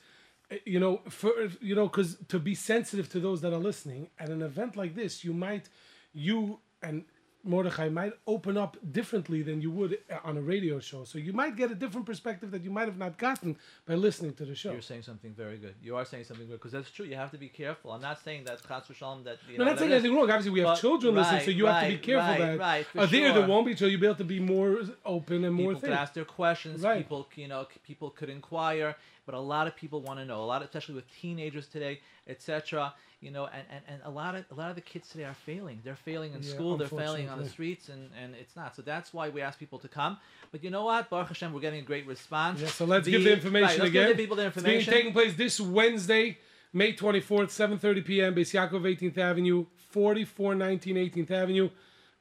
[0.64, 4.28] You know, for you know, because to be sensitive to those that are listening at
[4.28, 5.68] an event like this, you might,
[6.12, 7.04] you and
[7.44, 11.04] Mordechai might open up differently than you would uh, on a radio show.
[11.04, 14.34] So you might get a different perspective that you might have not gotten by listening
[14.34, 14.72] to the show.
[14.72, 15.74] You're saying something very good.
[15.82, 17.04] You are saying something good because that's true.
[17.06, 17.92] You have to be careful.
[17.92, 19.70] I'm not saying that chas v'shalom that you No, know.
[19.70, 20.30] not saying anything wrong.
[20.30, 22.86] Obviously, we have children listening, so right, you have to be careful right, that right,
[22.96, 25.74] uh, there there won't be, so you'll be able to be more open and more
[25.74, 26.82] people could ask their questions.
[26.82, 26.98] Right.
[26.98, 28.96] People, you know, people could inquire.
[29.24, 30.42] But a lot of people want to know.
[30.42, 32.92] A lot, especially with teenagers today, etc.
[33.20, 35.34] You know, and, and, and a lot of a lot of the kids today are
[35.46, 35.80] failing.
[35.84, 36.76] They're failing in Yeah, school.
[36.76, 38.74] They're failing on the streets, and, and it's not.
[38.74, 40.18] So that's why we ask people to come.
[40.50, 42.60] But you know what, Baruch Hashem, we're getting a great response.
[42.60, 44.08] Yeah, so let's The- give the information right, let's again.
[44.08, 46.38] Give the people the information It's being taking place this Wednesday,
[46.72, 51.70] May 24th, 7.30 p.m., Beis Yaakov 18th Avenue, 4419 18th Avenue.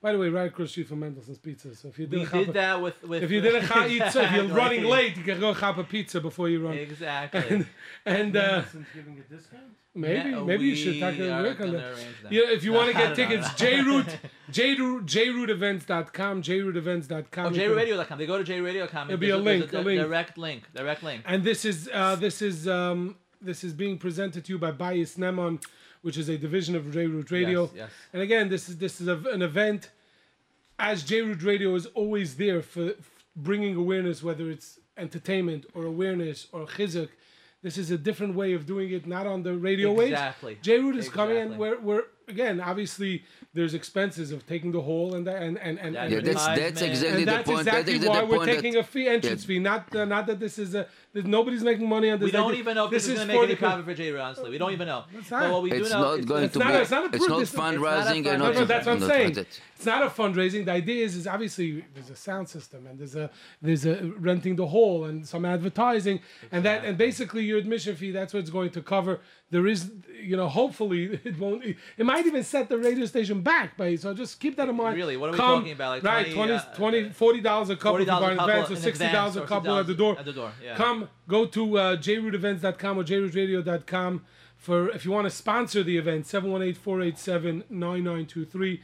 [0.01, 1.75] By the way, right across the street from Mendelssohn's Pizza.
[1.75, 4.21] So if you didn't did have that with, with if you didn't have eat, so
[4.21, 6.73] if you're running late, you can go have a pizza before you run.
[6.75, 7.65] Exactly.
[8.05, 8.63] And uh,
[8.95, 9.61] giving a discount.
[9.93, 11.95] maybe Yeah, maybe you should we talk to are work on that.
[12.23, 12.31] that.
[12.31, 13.67] Yeah, if you want to get tickets, no.
[13.67, 14.19] jroot,
[14.51, 17.45] jroot, jrootevents.com, jrootevents.com.
[17.45, 18.17] Oh, You can- jradio.com.
[18.17, 19.07] They go to jradio.com.
[19.07, 20.01] There'll be a There's link, there's a link.
[20.01, 20.63] Direct link.
[20.73, 21.23] Direct link.
[21.25, 25.15] And this is uh, this is um, this is being presented to you by Bias
[25.17, 25.61] Nemon,
[26.01, 27.63] which is a division of J Root Radio.
[27.63, 27.89] Yes, yes.
[28.13, 29.89] And again, this is this is a, an event.
[30.79, 32.95] As J Root Radio is always there for, f
[33.35, 37.09] bringing awareness, whether it's entertainment or awareness or chizuk.
[37.63, 40.13] This is a different way of doing it, not on the radio wave.
[40.13, 40.53] Exactly.
[40.53, 40.65] waves.
[40.67, 45.13] J Root is coming, and we're, we're again obviously there's expenses of taking the hole
[45.15, 47.59] and that and and and, Yeah, and that's that's exactly and the that's point.
[47.59, 49.47] exactly that's why exactly the we're taking that, a fee entrance Yeah.
[49.47, 49.59] fee.
[49.59, 52.25] Not uh, not that this is a that nobody's making money on this.
[52.27, 54.15] We don't They- even know if this, is going to make any profit for J.
[54.17, 54.49] honestly.
[54.49, 55.03] We don't even know.
[55.29, 56.73] But what we do it's know, not going it's to not- be.
[56.79, 59.37] it's not It's not It's- it's not a fundraising No, no, that's what I'm saying.
[59.37, 60.65] It's not a fundraising.
[60.65, 63.29] The idea is, is obviously there's a sound system and there's a
[63.61, 66.21] there's a renting the hall and some advertising
[66.51, 68.11] and that and basically your admission fee.
[68.11, 69.19] That's what it's going to cover.
[69.51, 71.63] There is, you know, hopefully it won't.
[71.65, 74.95] It might even set the radio station back, by so just keep that in mind.
[74.95, 75.17] Really?
[75.17, 76.03] What are we Come, talking about?
[76.03, 78.31] Like right, 20, 20, uh, 20 40 dollars a couple if you $40 buy a
[78.31, 80.17] in advance or sixty dollars a couple at the door.
[80.17, 80.75] at the door, yeah.
[80.75, 84.21] Come, go to uh, jrootevents.com or jrootradio.com
[84.57, 88.79] for if you want to sponsor the event 718-487-9923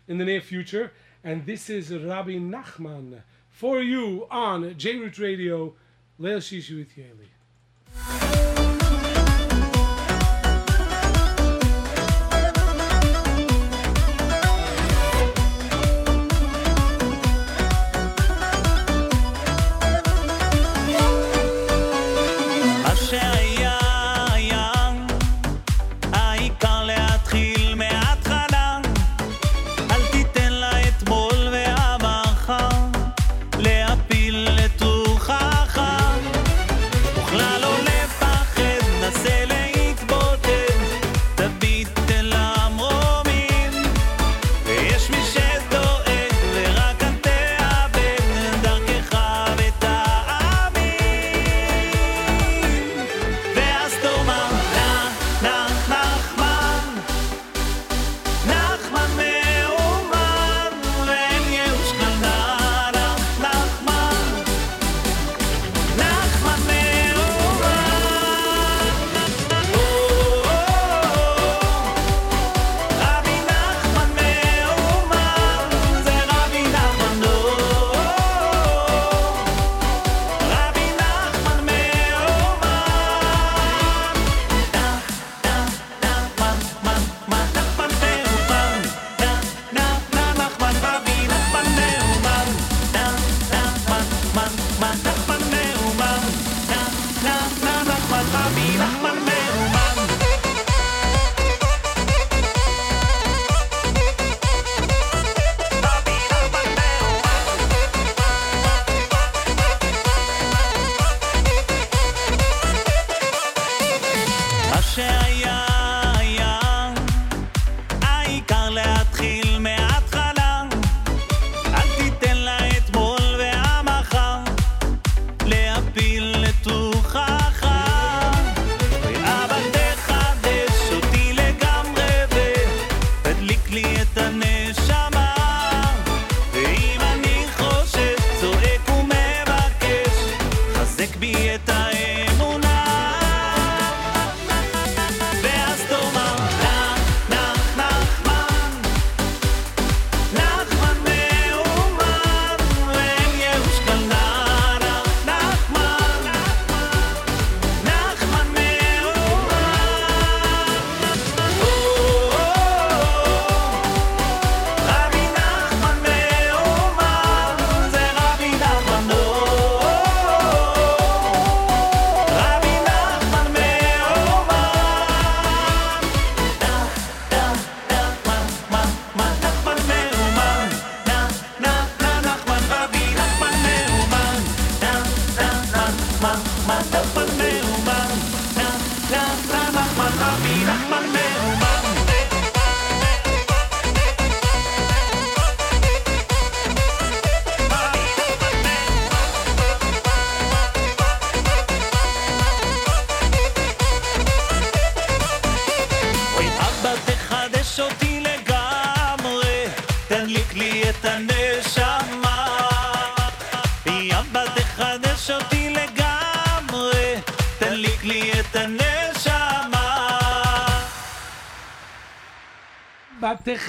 [0.10, 0.92] in the near future.
[1.24, 5.74] And this is Rabbi Nachman for you on J Root Radio,
[6.20, 7.30] Leil Shishi with Yaeli.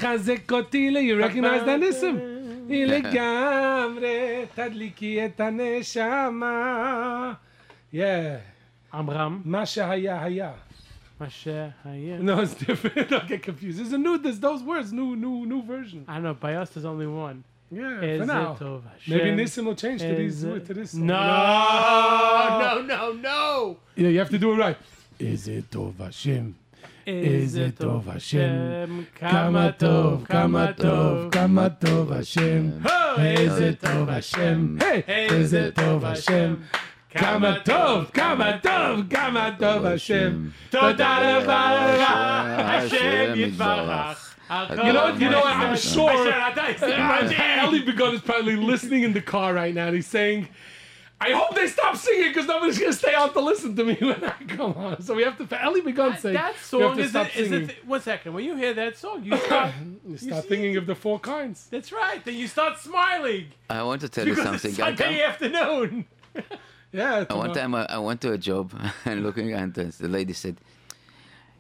[0.10, 2.20] ותחזק אותי, ל- you recognize that ניסים?
[2.70, 4.18] היא לגמרי,
[4.56, 7.34] תדליקי את הנשמה.
[7.94, 7.98] Yeah.
[8.94, 10.52] עמרם, מה שהיה היה.
[11.20, 12.18] מה שהיה.
[12.20, 13.10] No, it's different.
[13.10, 13.78] Don't get confused.
[13.80, 16.04] There's a new, there's those words, new, new, new version.
[16.08, 17.44] I don't know, by us there's only one.
[17.72, 18.52] Yeah, Is for now.
[18.54, 19.38] it tov Maybe Hashem?
[19.40, 20.94] Nissim will change to these, Is it- to this.
[20.94, 21.24] No,
[22.64, 23.78] no, no, no.
[23.96, 24.78] Yeah, you have to do it right.
[25.20, 26.46] Is it Tov Hashem?
[27.06, 29.08] Is it Tov Hashem?
[29.20, 32.84] Kama Tov, Kama Tov, Kama Tov Hashem.
[33.20, 34.80] Is it Tov Hashem?
[34.80, 36.66] Hey, is it Tov Hashem?
[37.14, 40.54] Kama Tov, Kama Tov, Kama Tov Hashem.
[40.72, 41.62] תודה רבה
[41.94, 42.04] לך,
[42.92, 44.36] Hashem יתברך.
[44.50, 49.54] You know, you know, I'm sure Hashem Ellie Begun is probably listening in the car
[49.54, 50.48] right now, and he's saying,
[51.21, 54.25] "I hope they stop singing because nobody's gonna stay on to listen to me when
[54.25, 56.99] I come on." So we have to, for Ellie Begun sake, That we have song
[56.99, 57.69] is stop it, is singing.
[57.71, 59.75] it, one second, when you hear that song, you start,
[60.09, 61.67] you start see- thinking of the four kinds.
[61.71, 63.47] that's right, then you start smiling.
[63.69, 64.71] I want to tell you something.
[64.79, 66.05] it's I Sunday afternoon.
[66.93, 67.25] Yeah.
[67.31, 68.73] Uh, One time I, I went to a job
[69.05, 70.57] and looking at this, the lady said,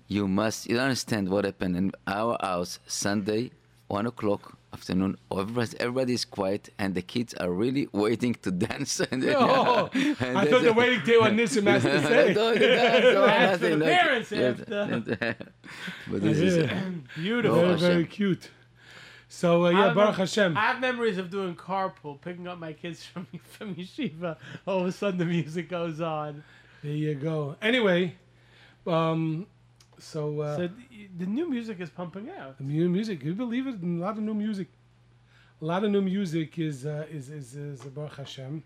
[0.09, 0.69] "You must.
[0.69, 3.51] You don't understand what happened in our house Sunday.
[3.89, 5.17] one o'clock afternoon.
[5.33, 9.01] Everybody, everybody's quiet, and the kids are really waiting to dance.
[9.11, 12.35] and then- Oh, and I then- thought the waiting to what Nissim has say.
[12.35, 15.39] No, they no, That's for nothing, the like-
[16.11, 16.91] but this is, Yeah.
[17.17, 17.59] Beautiful.
[17.61, 18.51] Very, very cute.
[19.29, 20.57] So, uh, yeah, I'm- Baruch Hashem.
[20.57, 24.37] I have memories of doing carpool, picking up my kids from from yeshiva.
[24.67, 26.43] All of a sudden, the music goes on.
[26.83, 27.57] There you go.
[27.63, 28.17] Anyway,
[28.87, 29.47] um,
[30.01, 32.59] so, uh, So th- the new music is pumping out.
[32.59, 33.77] the new music, you believe it?
[33.83, 34.69] A lot of new music.
[35.63, 38.63] A lot of new music is uh, is is, is Baruch Hashem,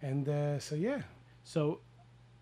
[0.00, 1.02] and uh, so yeah.
[1.44, 1.80] So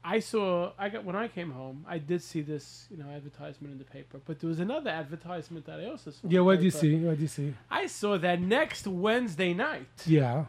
[0.04, 3.72] I saw I got when I came home, I did see this, you know, advertisement
[3.72, 4.20] in the paper.
[4.24, 6.28] But there was another advertisement that I also saw.
[6.28, 6.94] Yeah, what do you see?
[7.04, 7.54] What do you see?
[7.68, 10.44] I saw that next Wednesday night Yeah,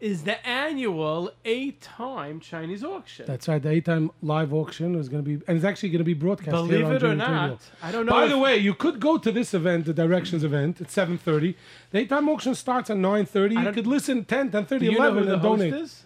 [0.00, 3.24] is the annual eight-time Chinese auction.
[3.26, 3.62] that's right.
[3.62, 6.50] The eight-time live auction is going to be, and it's actually going to be broadcast.
[6.50, 7.58] Believe on it or not, Radio.
[7.82, 8.12] I don't know.
[8.12, 11.54] By the way, you could go to this event, the Directions event, at 7.30.
[11.90, 13.64] The eight-time auction starts at 9.30.
[13.66, 15.74] You could listen 10, 10.30, do you know 11, who the and donate.
[15.74, 16.02] is?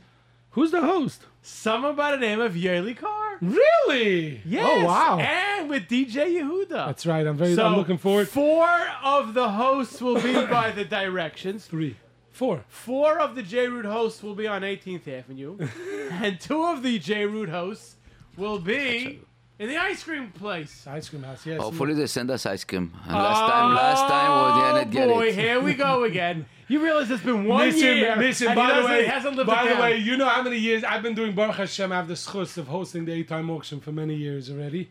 [0.50, 1.22] Who's the host?
[1.42, 3.38] Someone by the name of Yoely Kar.
[3.40, 4.42] Really?
[4.44, 4.66] Yes.
[4.68, 5.18] Oh, wow.
[5.18, 6.68] And with DJ Yehuda.
[6.86, 7.26] That's right.
[7.26, 8.28] I'm very so I'm looking forward.
[8.28, 8.68] Four
[9.02, 11.66] of the hosts will be by the directions.
[11.66, 11.96] Three.
[12.38, 12.64] Four.
[12.68, 15.58] Four of the J Root hosts will be on 18th Avenue,
[16.24, 17.96] and two of the J Root hosts
[18.36, 19.20] will be
[19.58, 20.86] in the ice cream place.
[20.86, 21.60] Ice cream house, yes.
[21.60, 22.92] hopefully they send us ice cream.
[23.06, 25.34] And last time, last time, we Oh didn't get boy, it.
[25.34, 26.46] here we go again.
[26.68, 28.14] You realize it's been one Listen, year.
[28.16, 29.80] listen, by the way, hasn't lived by the down.
[29.80, 31.90] way, you know how many years I've been doing Baruch Hashem.
[31.90, 34.90] I have the schus of hosting the eight-time auction for many years already,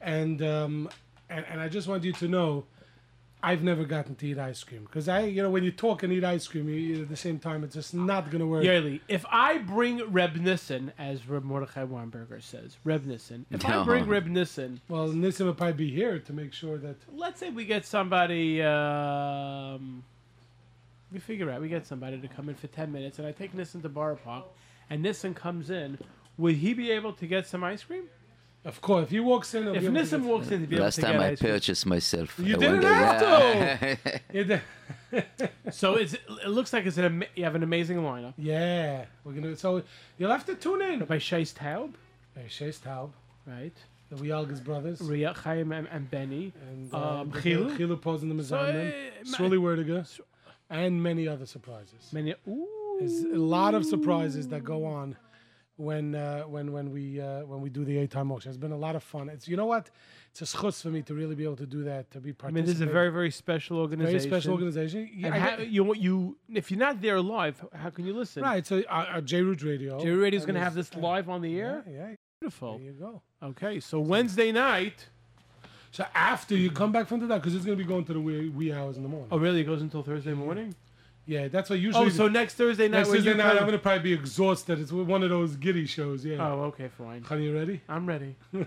[0.00, 0.88] and um,
[1.30, 2.64] and and I just want you to know,
[3.40, 6.12] I've never gotten to eat ice cream because I, you know, when you talk and
[6.12, 8.64] eat ice cream, you, eat at the same time, it's just not gonna work.
[8.64, 13.84] Yoely, if I bring Reb Nissen, as Reb Mordechai Weinberger says, Reb Nissen, if I
[13.84, 16.96] bring Reb Nissen, Well, Nissim will probably be here to make sure that.
[17.14, 20.02] let's say we get somebody, um,
[21.12, 23.54] we figure out, we get somebody to come in for 10 minutes, and I take
[23.54, 24.46] Nissen to Borough Park,
[24.90, 25.98] and Nissen comes in,
[26.36, 28.04] would he be able to get some ice cream?
[28.64, 30.60] Of course, if he walks in, he'll If be able to Nissen get- walks in,
[30.60, 31.52] he'd be able Last to time get I ice cream.
[31.52, 32.38] purchased myself.
[32.38, 34.20] You I didn't went have there.
[34.32, 34.60] Yeah,
[35.70, 38.34] So it's, it looks like it's an, ama- you have an amazing lineup.
[38.36, 39.56] yeah, we're gonna.
[39.56, 39.82] So
[40.18, 41.04] you'll have to tune in.
[41.04, 41.92] By Shais Taub,
[42.34, 43.10] Hey, Shais Taub,
[43.46, 43.72] right?
[44.10, 46.52] the Wielges brothers, Riyad Chaim and, and Benny.
[46.70, 47.00] and Um,
[47.34, 47.76] uh, Chilu?
[47.76, 50.20] Chilu posing the So, Mazanim, uh, Swirly Werdiger,
[50.70, 52.10] and many other surprises.
[52.12, 52.66] Many, ooh.
[52.98, 55.16] There's a lot of surprises that go on
[55.78, 58.50] when uh, when when we uh, when we do the eight time auction.
[58.50, 59.28] It's been a lot of fun.
[59.28, 59.90] It's you know what?
[60.30, 62.52] It's a schutz for me to really be able to do that to be part.
[62.52, 64.18] I mean, this is a very, very special organization.
[64.18, 65.08] very special organization.
[65.12, 68.42] Yeah, And how, you, you, if you're not there live, how can you listen?
[68.42, 68.64] right.
[68.66, 69.98] So uh, uh, J Root Radio.
[70.00, 71.84] Jerry Radio's and going to have this live on the Yeah, air.
[71.90, 72.14] yeah.
[72.40, 72.76] Beautiful.
[72.78, 73.22] There you go.
[73.42, 75.06] Okay, so Wednesday night.
[75.90, 78.12] So after you come back from the dock, because it's going to be going to
[78.12, 79.28] the wee, wee hours in the morning.
[79.32, 79.62] Oh, really?
[79.62, 80.74] It goes until Thursday morning.
[81.28, 82.06] Yeah, that's what usually.
[82.06, 84.80] Oh, so next Thursday night next you night, I'm going to probably be exhausted.
[84.80, 86.24] It's one of those giddy shows.
[86.24, 86.36] Yeah.
[86.40, 87.22] Oh, okay, fine.
[87.22, 87.82] Honey, you ready?
[87.88, 88.34] I'm ready.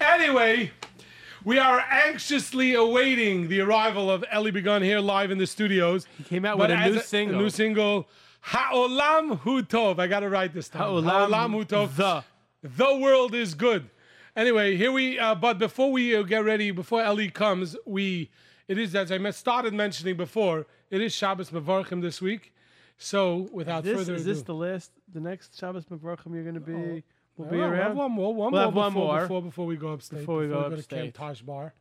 [0.00, 0.70] Anyway,
[1.44, 6.06] we are anxiously awaiting the arrival of Ellie Begun here live in the studios.
[6.16, 7.40] He came out But with a new single.
[7.40, 8.08] A new single.
[8.42, 9.98] Ha'olam hu tov.
[9.98, 11.02] I got to write this time.
[11.02, 11.96] Ha'olam hu tov.
[11.96, 12.22] the.
[12.62, 13.90] The world is good.
[14.36, 15.18] Anyway, here we.
[15.18, 18.30] Uh, but before we uh, get ready, before Ellie comes, we.
[18.72, 20.66] It is as I started mentioning before.
[20.90, 22.54] It is Shabbos Mevarchim this week.
[22.96, 26.54] So without This, further ado, is this the last, the next Shabbos Mevarchim you're going
[26.54, 27.02] to be, oh.
[27.36, 27.96] we'll be Well, we'll have around?
[27.96, 29.20] one more, one We'll more, have one before, more.
[29.20, 30.20] before before we go upstate.
[30.20, 31.12] Before we go to upstate.
[31.12, 31.74] Camp Taj Bar.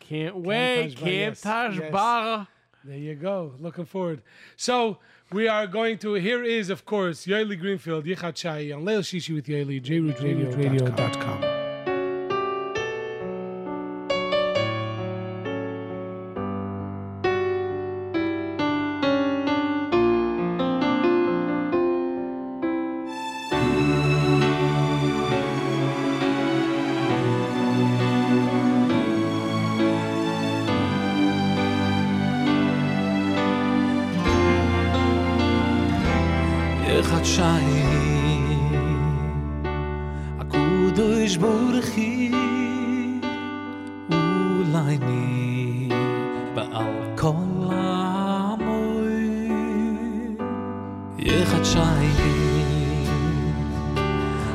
[0.00, 0.82] Can't wait.
[0.84, 1.92] Taj Bar, Camp yes, Taj yes.
[1.92, 2.48] Bar.
[2.82, 3.52] There you go.
[3.58, 4.22] Looking forward.
[4.56, 6.14] So we are going to.
[6.14, 11.47] Here is, of course, Yaeli Greenfield, Yichat Shai, on Leil Shishi with Yoely, JRootRadio.com.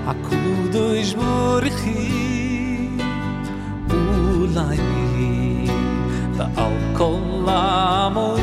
[0.07, 2.89] הקודש בורכי
[3.89, 5.67] אולי ני
[6.37, 8.41] בעל כל המוי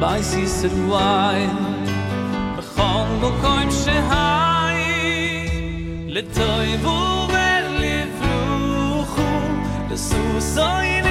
[0.00, 1.46] בייס ישרואי
[2.58, 4.86] בכל מקום שהי
[6.08, 9.22] לטויבו ולברוכו
[9.90, 11.05] לסוסויני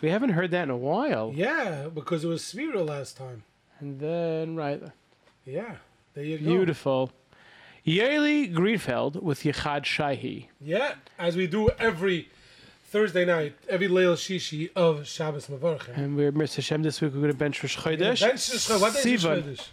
[0.00, 1.32] We haven't heard that in a while.
[1.34, 3.44] Yeah, because it was Sphira last time.
[3.80, 4.82] And then, right.
[5.44, 5.76] Yeah,
[6.14, 6.44] there you go.
[6.44, 7.10] Beautiful.
[7.86, 10.46] Yaeli Greenfield with Yichad Shahi.
[10.60, 12.28] Yeah, as we do every
[12.84, 15.96] Thursday night, every Leil Shishi of Shabbos Mevarchim.
[15.96, 16.56] And we're Mr.
[16.56, 17.12] Hashem this week.
[17.12, 18.20] We're going to bench Rosh Chodesh.
[18.80, 19.42] What day is Sivan.
[19.42, 19.66] Chodesh?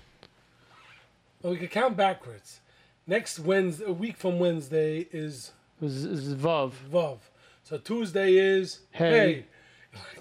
[1.44, 2.60] Oh, we can count backwards.
[3.06, 5.52] Next Wednesday, a week from Wednesday is
[5.86, 6.72] Z- Z- Vav.
[6.92, 7.18] Vav.
[7.64, 9.10] So Tuesday is Hey.
[9.12, 9.46] Hey.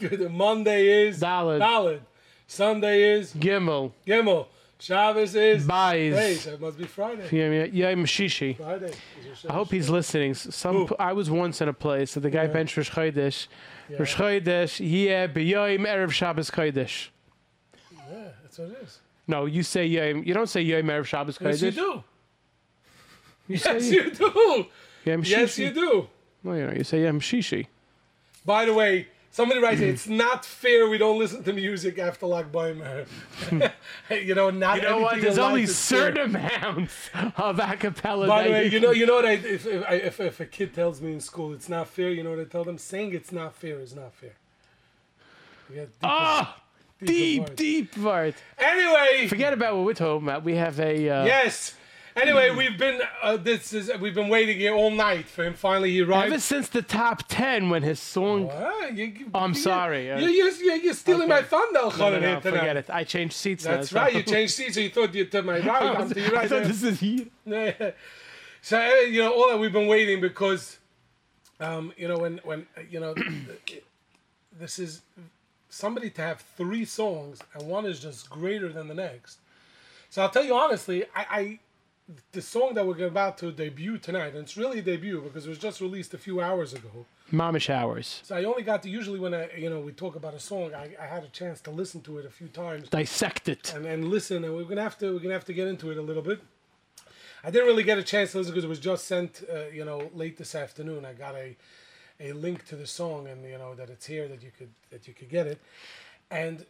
[0.30, 1.60] Monday is Daled.
[1.60, 2.00] Daled.
[2.46, 3.92] Sunday is Gimel.
[4.06, 4.46] Gimel.
[4.80, 6.14] Shabbos is Bais.
[6.14, 7.68] Hey, so it must be Friday.
[7.72, 8.56] Yom Shishi.
[8.56, 8.92] Friday.
[9.48, 10.34] I hope he's listening.
[10.34, 10.96] Some Who?
[11.00, 13.48] I was once in a place that the guy bench Rosh Chodesh.
[13.98, 17.08] Rosh Chodesh, yeah, eh, b'yom erev Shabbos Chodesh.
[17.92, 19.00] Yeah, that's what it is.
[19.26, 20.22] No, you say yom.
[20.22, 21.60] You don't say yom erev Shabbos Chodesh.
[21.60, 22.04] Yes, you do.
[23.48, 24.66] You say Yes, you do.
[25.04, 25.58] Yom Yes, Shishi.
[25.64, 26.08] you do.
[26.44, 27.66] No, you know, you say Yom Shishi.
[28.44, 32.50] By the way, somebody writes, it's not fair we don't listen to music after Lag
[32.52, 33.06] Baimer.
[34.10, 35.20] you know, not You know what?
[35.20, 36.14] There's only is fair.
[36.14, 38.26] certain amounts of a cappella.
[38.26, 39.26] By the way, you know, you know what?
[39.26, 42.22] I, if, if, if if a kid tells me in school it's not fair, you
[42.22, 42.78] know what I tell them?
[42.78, 44.32] Saying it's not fair is not fair.
[45.68, 46.60] You get deeper- Ah,
[47.04, 47.54] deep, words.
[47.56, 48.34] deep part.
[48.58, 50.44] Anyway, Forget about what we're talking about.
[50.44, 51.08] We have a.
[51.08, 51.74] Uh, yes.
[52.20, 55.54] Anyway, we've been uh, this is we've been waiting here all night for him.
[55.54, 56.32] Finally, he arrived.
[56.32, 58.50] Ever since the top ten, when his song.
[58.92, 62.40] You, you- I'm sorry, uh, You, you, you, you're stealing my thunder, No, no, no,
[62.40, 62.90] forget it.
[62.90, 64.02] I changed seats That's now.
[64.02, 64.14] right.
[64.14, 65.96] You changed seats, so you thought you to my right.
[65.96, 67.26] I'm to your I thought this is here.
[68.60, 70.78] So uh, you know all that we've been waiting because
[71.60, 73.14] um, you know when when uh, you know
[74.58, 75.02] this is
[75.68, 79.38] somebody to have three songs and one is just greater than the next
[80.10, 81.58] so i'll tell you honestly i, I
[82.32, 85.48] the song that we're about to debut tonight and it's really a debut because it
[85.50, 87.04] was just released a few hours ago.
[87.30, 88.20] Mamish hours.
[88.24, 90.72] so i only got to usually when i you know we talk about a song
[90.74, 92.88] i, I had a chance to listen to it a few times.
[92.88, 93.74] Dissect it.
[93.74, 95.98] and, and listen and we're gonna have to we're gonna have to get into it
[95.98, 96.40] a little bit.
[97.44, 99.84] I didn't really get a chance to listen because it was just sent uh, you
[99.84, 101.04] know late this afternoon.
[101.04, 101.56] I got a
[102.20, 105.06] a link to the song and you know that it's here that you could that
[105.06, 105.60] you could get it.
[106.30, 106.64] And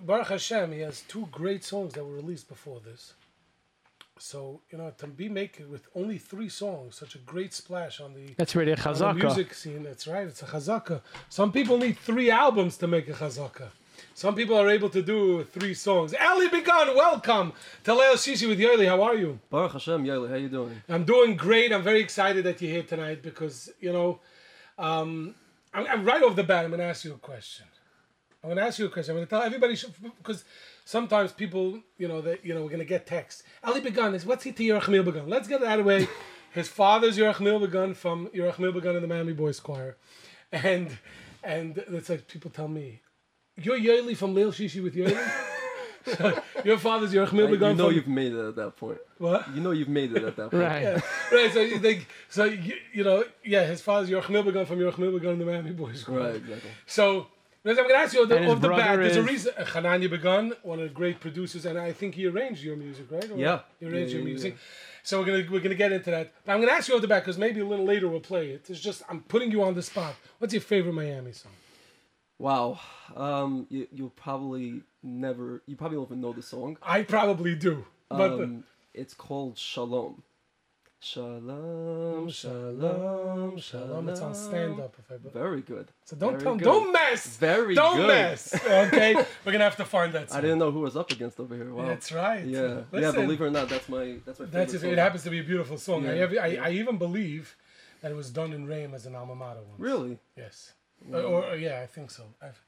[0.00, 3.12] baruch hashem he has two great songs that were released before this
[4.22, 8.14] so you know to be making with only three songs such a great splash on
[8.14, 9.16] the That's really a on chazaka.
[9.16, 9.82] music scene.
[9.82, 10.26] That's right.
[10.28, 11.00] It's a chazaka.
[11.28, 13.68] Some people need three albums to make a chazaka.
[14.14, 16.14] Some people are able to do three songs.
[16.20, 17.52] Ali Begun, welcome
[17.84, 18.86] to Leil Shishi with Yoeli.
[18.86, 19.40] How are you?
[19.50, 20.80] Baruch Hashem, Yoely, how you doing?
[20.88, 21.72] I'm doing great.
[21.72, 24.20] I'm very excited that you're here tonight because you know,
[24.78, 25.34] um,
[25.74, 26.64] I'm, I'm right off the bat.
[26.64, 27.66] I'm going to ask you a question.
[28.42, 29.12] I'm gonna ask you a question.
[29.12, 29.76] I'm gonna tell everybody
[30.18, 30.44] because
[30.84, 33.44] sometimes people, you know, that you know, we're gonna get texts.
[33.62, 35.28] Ali Begun is what's he to Yerachmiel Begun?
[35.28, 36.08] Let's get it out of the way.
[36.52, 39.96] His father's Yerachmiel Begun from Yerachmiel Begun in the Miami Boys Choir,
[40.50, 40.98] and
[41.44, 43.00] and it's like people tell me,
[43.56, 45.18] you're Yoeli from Leil Shishi with Yoeli.
[46.04, 48.98] So, your father's Yerachmiel uh, Begun you know from you've made it at that point.
[49.18, 49.48] what?
[49.54, 50.62] You know you've made it at that point.
[50.64, 51.00] Right.
[51.30, 51.52] right.
[51.52, 55.34] So you think so you, you know yeah his father's Yerachmiel Begun from Yerachmiel Begun
[55.34, 56.18] in the Miami Boys Choir.
[56.18, 56.70] Right, exactly.
[56.86, 57.28] So,
[57.64, 58.98] I'm going to ask you off the, off the bat.
[58.98, 59.52] There's a reason.
[59.56, 63.06] uh, Hananya Begun, one of the great producers, and I think he arranged your music,
[63.10, 63.30] right?
[63.30, 63.60] Or Yeah.
[63.78, 64.56] he arranged Yeah, your yeah, music.
[65.04, 66.32] So we're gonna we're gonna get into that.
[66.44, 68.50] But I'm gonna ask you off the bat because maybe a little later we'll play
[68.50, 68.70] it.
[68.70, 70.14] It's just I'm putting you on the spot.
[70.38, 71.50] What's your favorite Miami song?
[72.38, 72.78] Wow.
[73.16, 76.76] Um, you, you'll probably never, you probably won't even know the song.
[76.82, 80.22] I probably do, but the- Um, it's called Shalom.
[81.04, 84.08] Shalom, Shalom, Shalom.
[84.08, 84.94] It's on stand up.
[85.00, 85.88] If I Very good.
[86.04, 86.64] so don't Very tell, good.
[86.64, 88.06] don't mess, Very don't good.
[88.06, 88.54] mess.
[88.64, 90.30] Okay, we're gonna have to find that.
[90.30, 90.38] Song.
[90.38, 91.74] I didn't know who was up against over here.
[91.74, 91.86] Wow.
[91.86, 92.44] That's right.
[92.46, 93.10] Yeah, yeah.
[93.10, 94.80] Believe it or not, that's my that's my favorite That's it.
[94.82, 94.90] song.
[94.90, 96.08] It happens to be a beautiful song.
[96.08, 96.64] I, have, I, yeah.
[96.66, 97.56] I even believe
[98.00, 99.80] that it was done in Rame as an alma mater once.
[99.80, 100.18] Really?
[100.36, 100.72] Yes.
[101.12, 102.22] Or, or, or, yeah, I think so.
[102.40, 102.62] I've,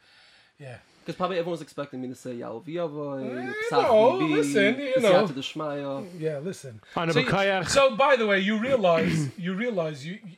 [0.58, 0.78] yeah.
[1.04, 5.26] Because probably everyone's expecting me to say Yal Viyava, Eh, Psach no, listen, you know.
[5.26, 6.06] Siyata D'Shmaya.
[6.18, 6.80] Yeah, listen.
[6.94, 10.36] So, you- so, by the way, you realize you realize you, you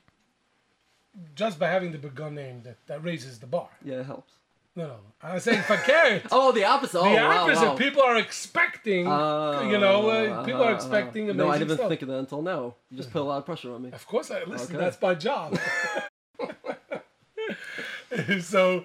[1.36, 3.68] just by having the begun name that, that raises the bar.
[3.84, 4.32] Yeah, it helps.
[4.74, 4.96] No, no.
[5.22, 6.26] I'm saying forget.
[6.30, 6.98] Oh, the opposite.
[6.98, 7.64] Oh, the wow, opposite.
[7.66, 7.74] wow.
[7.76, 9.06] People are expecting.
[9.06, 11.88] Uh, you know, uh, people are expecting uh, amazing No, I didn't even stuff.
[11.88, 12.74] think of that until now.
[12.90, 13.92] You just put a lot of pressure on me.
[13.92, 14.74] Of course, I listen.
[14.76, 14.84] Okay.
[14.84, 15.58] That's my job.
[18.40, 18.84] so,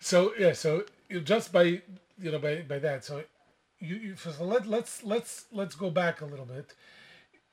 [0.00, 0.52] so yeah.
[0.52, 1.64] So you just by
[2.24, 3.04] you know by, by that.
[3.04, 3.22] So
[3.78, 6.74] you, you so let let's let's let's go back a little bit.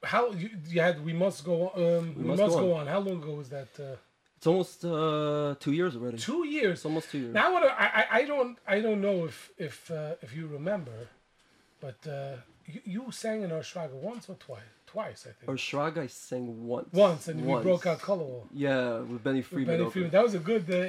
[0.04, 1.72] How you, you had we must go on.
[1.84, 2.88] Um, we, must, go, on.
[2.88, 3.68] How long ago was that?
[3.78, 3.98] Uh,
[4.38, 6.18] It's almost uh, two years already.
[6.18, 6.76] two years.
[6.78, 7.34] It's almost two years.
[7.34, 9.38] Now I, wanna, I I I don't I don't know if
[9.68, 10.98] if uh, if you remember,
[11.86, 12.36] but uh,
[12.74, 14.72] you, you sang in our Shraga once or twice.
[14.96, 15.48] Twice I think.
[15.52, 16.92] Or Shrag I sang once.
[16.94, 18.48] once and we broke out color wall.
[18.66, 19.78] Yeah, with Benny Friedman.
[19.78, 19.90] Benny.
[19.92, 20.12] Freeman.
[20.16, 20.64] That was a good.
[20.70, 20.88] Uh, uh,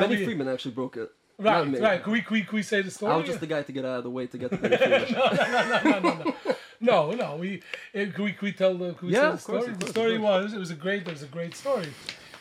[0.00, 1.10] Benny Elliot- Friedman actually broke it.
[1.42, 1.78] Right, Not me.
[1.80, 2.02] right.
[2.02, 3.12] Can we, can we, can we say the story?
[3.12, 4.76] I was just the guy to get out of the way to get the Benny
[4.76, 5.12] Friedman.
[5.12, 6.00] no, no.
[6.00, 6.34] No, no, no,
[6.80, 7.12] no.
[7.12, 7.62] no we
[7.94, 9.72] uh, can we, can we tell the, can we Yeah, tell the of course, story?
[9.72, 11.88] of the course, story of was it was a great it was a great story.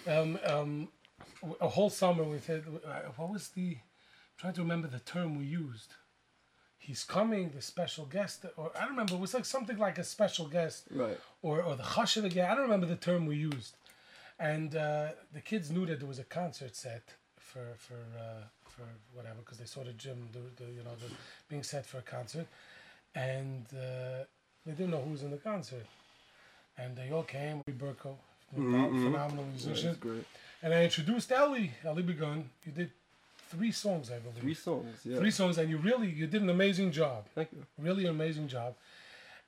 [0.08, 0.88] Um, um,
[1.60, 5.38] a whole summer we said uh, what was the I'm trying to remember the term
[5.38, 5.94] we used.
[6.78, 9.14] He's coming, the special guest, or I don't remember.
[9.14, 11.20] It was like something like a special guest, Right.
[11.44, 12.46] Or or the chashiv again.
[12.50, 13.76] I don't remember the term we used.
[14.40, 18.46] And uh, the kids knew that there was a concert set for for uh,
[18.76, 21.14] for whatever because they saw the gym, the, the you know, the,
[21.50, 22.48] being set for a concert,
[23.16, 24.24] and uh,
[24.66, 25.86] they didn't know who was in the concert.
[26.78, 27.62] And they all came.
[27.68, 28.16] We Burko,
[28.54, 30.26] phenomenal musician, great.
[30.64, 31.72] and I introduced Ellie.
[31.86, 32.50] Ellie Begun.
[32.66, 32.92] You did
[33.50, 34.40] three songs, I believe.
[34.40, 35.00] Three songs.
[35.04, 35.18] Yeah.
[35.18, 37.26] Three songs, and you really you did an amazing job.
[37.36, 37.66] Thank you.
[37.78, 38.76] Really amazing job.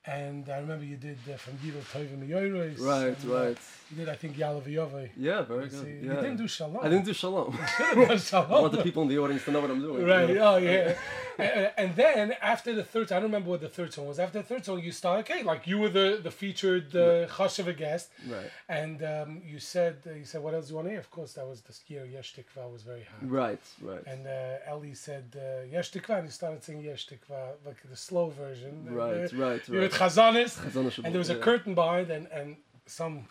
[0.06, 2.80] And I remember you did uh, from Giro Tovim Yoyres.
[2.82, 3.58] Right, and, uh, right.
[3.90, 5.10] You did, I think, Yalaviyove.
[5.16, 6.04] Yeah, very See, good.
[6.04, 6.80] You didn't do Shalom.
[6.84, 7.58] I didn't do Shalom.
[7.78, 8.52] Shalom.
[8.52, 10.06] I want the people in the audience to know what I'm doing.
[10.06, 10.28] Right.
[10.28, 10.56] you know?
[10.56, 10.96] Oh yeah.
[11.38, 14.20] and, and then after the third, I don't remember what the third song was.
[14.20, 15.22] After the third song, you started.
[15.22, 18.10] Okay, like you were the the featured uh, Chashiva guest.
[18.28, 18.50] Right.
[18.68, 21.00] And um, you said uh, you said what else do you want to hear?
[21.00, 23.30] Of course, that was the year Yesh Tikva was very hot.
[23.30, 24.04] Right, right.
[24.06, 27.96] And uh, Ellie said uh, Yesh Tikva, and he started singing Yesh Tikva, like the
[27.96, 28.88] slow version.
[28.90, 29.93] Right, uh, right, right.
[29.94, 33.26] Had Chazanis, and there was a curtain behind, and, and some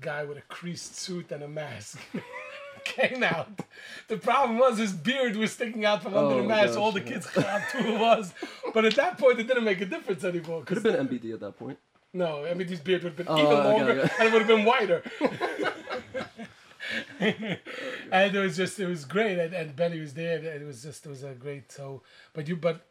[0.00, 1.98] guy with a creased suit and a mask
[2.84, 3.48] came out.
[4.08, 6.78] The problem was his beard was sticking out from under Oh the my mask.
[6.78, 7.14] All gosh, the yeah.
[7.14, 8.32] kids thought who it was.
[8.72, 10.62] But at that point, it didn't make a difference anymore.
[10.64, 11.78] Could have been MBD at that point.
[12.12, 14.14] no, I mean, his beard would have been Oh, even okay, longer, okay.
[14.18, 15.02] and it would have been wider.
[17.20, 20.82] and it was just, it was great, and, and Benny was there, and it was
[20.82, 21.70] just, it was a great.
[21.70, 22.02] So,
[22.32, 22.86] but you, but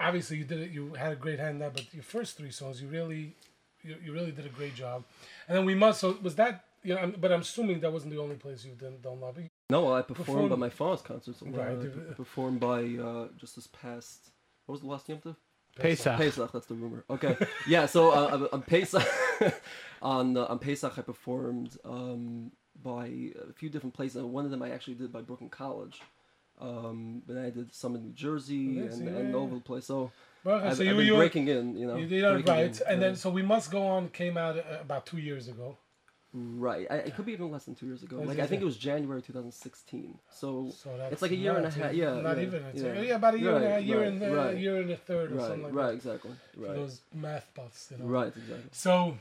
[0.00, 0.70] obviously you did it.
[0.70, 3.34] You had a great hand there, but your first three songs, you really,
[3.82, 5.04] you, you really did a great job.
[5.48, 6.00] And then we must.
[6.00, 6.64] So was that?
[6.82, 9.48] You know, I'm- but I'm assuming that wasn't the only place you've done, done lobby.
[9.70, 11.42] No, I performed Performed- by my father's concerts.
[11.42, 11.76] Right.
[12.10, 14.30] I performed by uh, just this past.
[14.66, 15.36] What was the last Yom Tov?
[15.76, 16.16] Pesach.
[16.16, 17.04] Pesach, that's the rumor.
[17.10, 17.36] Okay,
[17.66, 17.86] yeah.
[17.86, 19.02] So uh, on- on Pesach,
[20.02, 22.50] on uh, on Pesach, I performed um,
[22.82, 24.16] by a few different places.
[24.16, 26.00] And one of them I actually did by Brooklyn College.
[26.60, 29.36] Um, but I did some in New Jersey Yes, and, yeah, and yeah.
[29.36, 29.84] all over the place.
[29.86, 30.10] So
[30.44, 31.96] Well, I've, so I've you, been you, breaking in, you know.
[31.96, 34.62] you did that right, in, and then so we must go on came out uh,
[34.80, 35.76] about two years ago.
[36.38, 38.16] Right, I, it could be even less than two years ago.
[38.16, 40.18] Like it- I think it was January 2016.
[40.30, 41.94] So, So that's it's like a year and a half.
[41.94, 42.62] Yeah, not yeah, even.
[42.64, 43.00] It's yeah.
[43.00, 43.14] yeah.
[43.16, 44.56] about a year, and a, Right, year right, and a right.
[44.58, 45.94] year and a third or right, something like right, that.
[45.94, 48.04] exactly, For right, those math buffs, you know.
[48.06, 48.68] right, exactly.
[48.72, 49.16] So,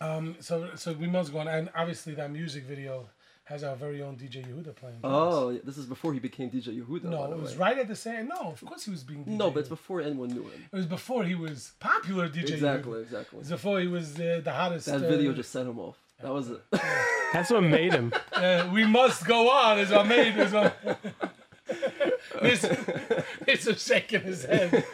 [0.00, 3.08] um, so so we must go on, and obviously that music video
[3.46, 4.98] has our very own DJ Yehuda playing.
[5.04, 7.04] Oh, yeah, this is before he became DJ Yehuda.
[7.04, 7.58] no, it was way.
[7.58, 8.26] right at the same.
[8.26, 9.24] No, of course he was being.
[9.24, 10.64] DJ No, but it's before anyone knew him.
[10.72, 12.50] it was before he was popular DJ.
[12.50, 13.02] Exactly, Yehuda.
[13.02, 13.36] exactly.
[13.36, 14.86] It was before he was uh, the hottest.
[14.86, 15.96] That uh, video just set him off.
[16.22, 16.60] That was it.
[17.32, 18.12] That's what made him.
[18.32, 19.78] uh, we must go on.
[19.78, 20.36] Is what made.
[20.36, 20.76] Is what.
[22.42, 22.64] this,
[23.46, 24.84] it's a shaking his head.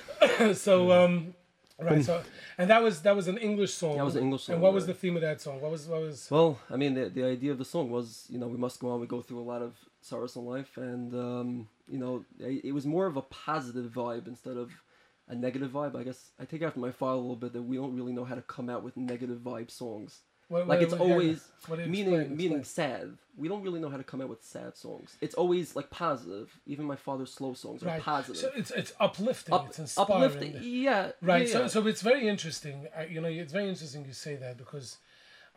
[0.54, 1.34] so um,
[1.80, 2.04] right.
[2.04, 2.22] So
[2.58, 3.96] and that was that was an English song.
[3.96, 4.54] That was an English song.
[4.54, 5.60] And what was the theme of that song?
[5.60, 6.28] What was what was?
[6.30, 8.90] Well, I mean, the, the idea of the song was, you know, we must go
[8.90, 9.00] on.
[9.00, 12.72] We go through a lot of sorrows in life, and um, you know, it, it
[12.72, 14.70] was more of a positive vibe instead of
[15.28, 15.96] a negative vibe.
[15.96, 18.24] I guess I take after my father a little bit that we don't really know
[18.24, 20.20] how to come out with negative vibe songs.
[20.52, 22.90] What, Like what- it's what- always meaning explain, meaning explain.
[22.90, 23.18] sad.
[23.38, 25.16] We don't really know how to come out with sad songs.
[25.22, 26.48] It's always like positive.
[26.66, 28.02] Even my father's slow songs are Right.
[28.02, 28.36] positive.
[28.36, 29.54] So it's it's uplifting.
[29.54, 30.12] Up- it's inspiring.
[30.24, 30.58] uplifting.
[30.62, 31.12] Yeah.
[31.22, 31.46] Right.
[31.46, 32.86] Yeah, So so it's very interesting.
[32.94, 34.98] I, you know, it's very interesting you say that because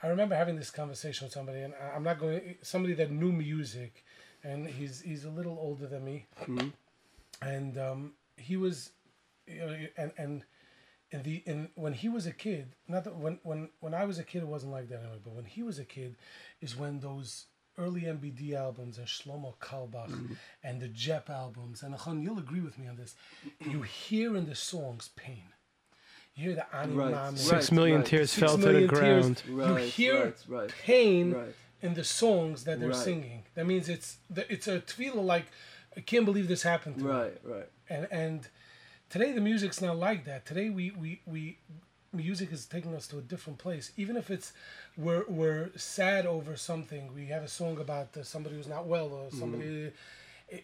[0.02, 4.06] I remember having this conversation with somebody, and I'm not going somebody that knew music,
[4.43, 6.70] and he's he's a little older than me, Mm-hmm.
[7.41, 8.91] and um, he was,
[9.48, 10.43] you know, and and.
[11.12, 14.18] In the in when he was a kid, not that when when when I was
[14.20, 15.20] a kid, it wasn't like that anyway.
[15.24, 16.16] But when he was a kid,
[16.62, 17.45] is when those
[17.78, 20.34] early MBD albums and Shlomo Carlebach Mm-hmm.
[20.64, 23.16] and the Jep albums and Achan, you'll agree with me on this.
[23.60, 25.43] You hear in the songs pain.
[26.36, 29.26] You hear the Ani Right, Mami, Six Right, tears Six fell to the million tears.
[29.43, 29.70] ground.
[29.70, 30.70] you hear right, right.
[30.84, 31.56] pain Right.
[31.82, 32.97] in the songs that they're Right.
[32.97, 33.43] singing.
[33.53, 35.45] That means it's it's a tefillah like
[35.95, 37.38] I can't believe this happened to me Right.
[37.43, 37.70] Right.
[37.89, 38.47] and and
[39.10, 41.58] today the music's not like that today we we we
[42.14, 44.53] music is taking us to a different place even if it's
[44.97, 49.08] we're we're sad over something we have a song about uh, somebody who's not well
[49.12, 49.91] or somebody
[50.49, 50.64] it,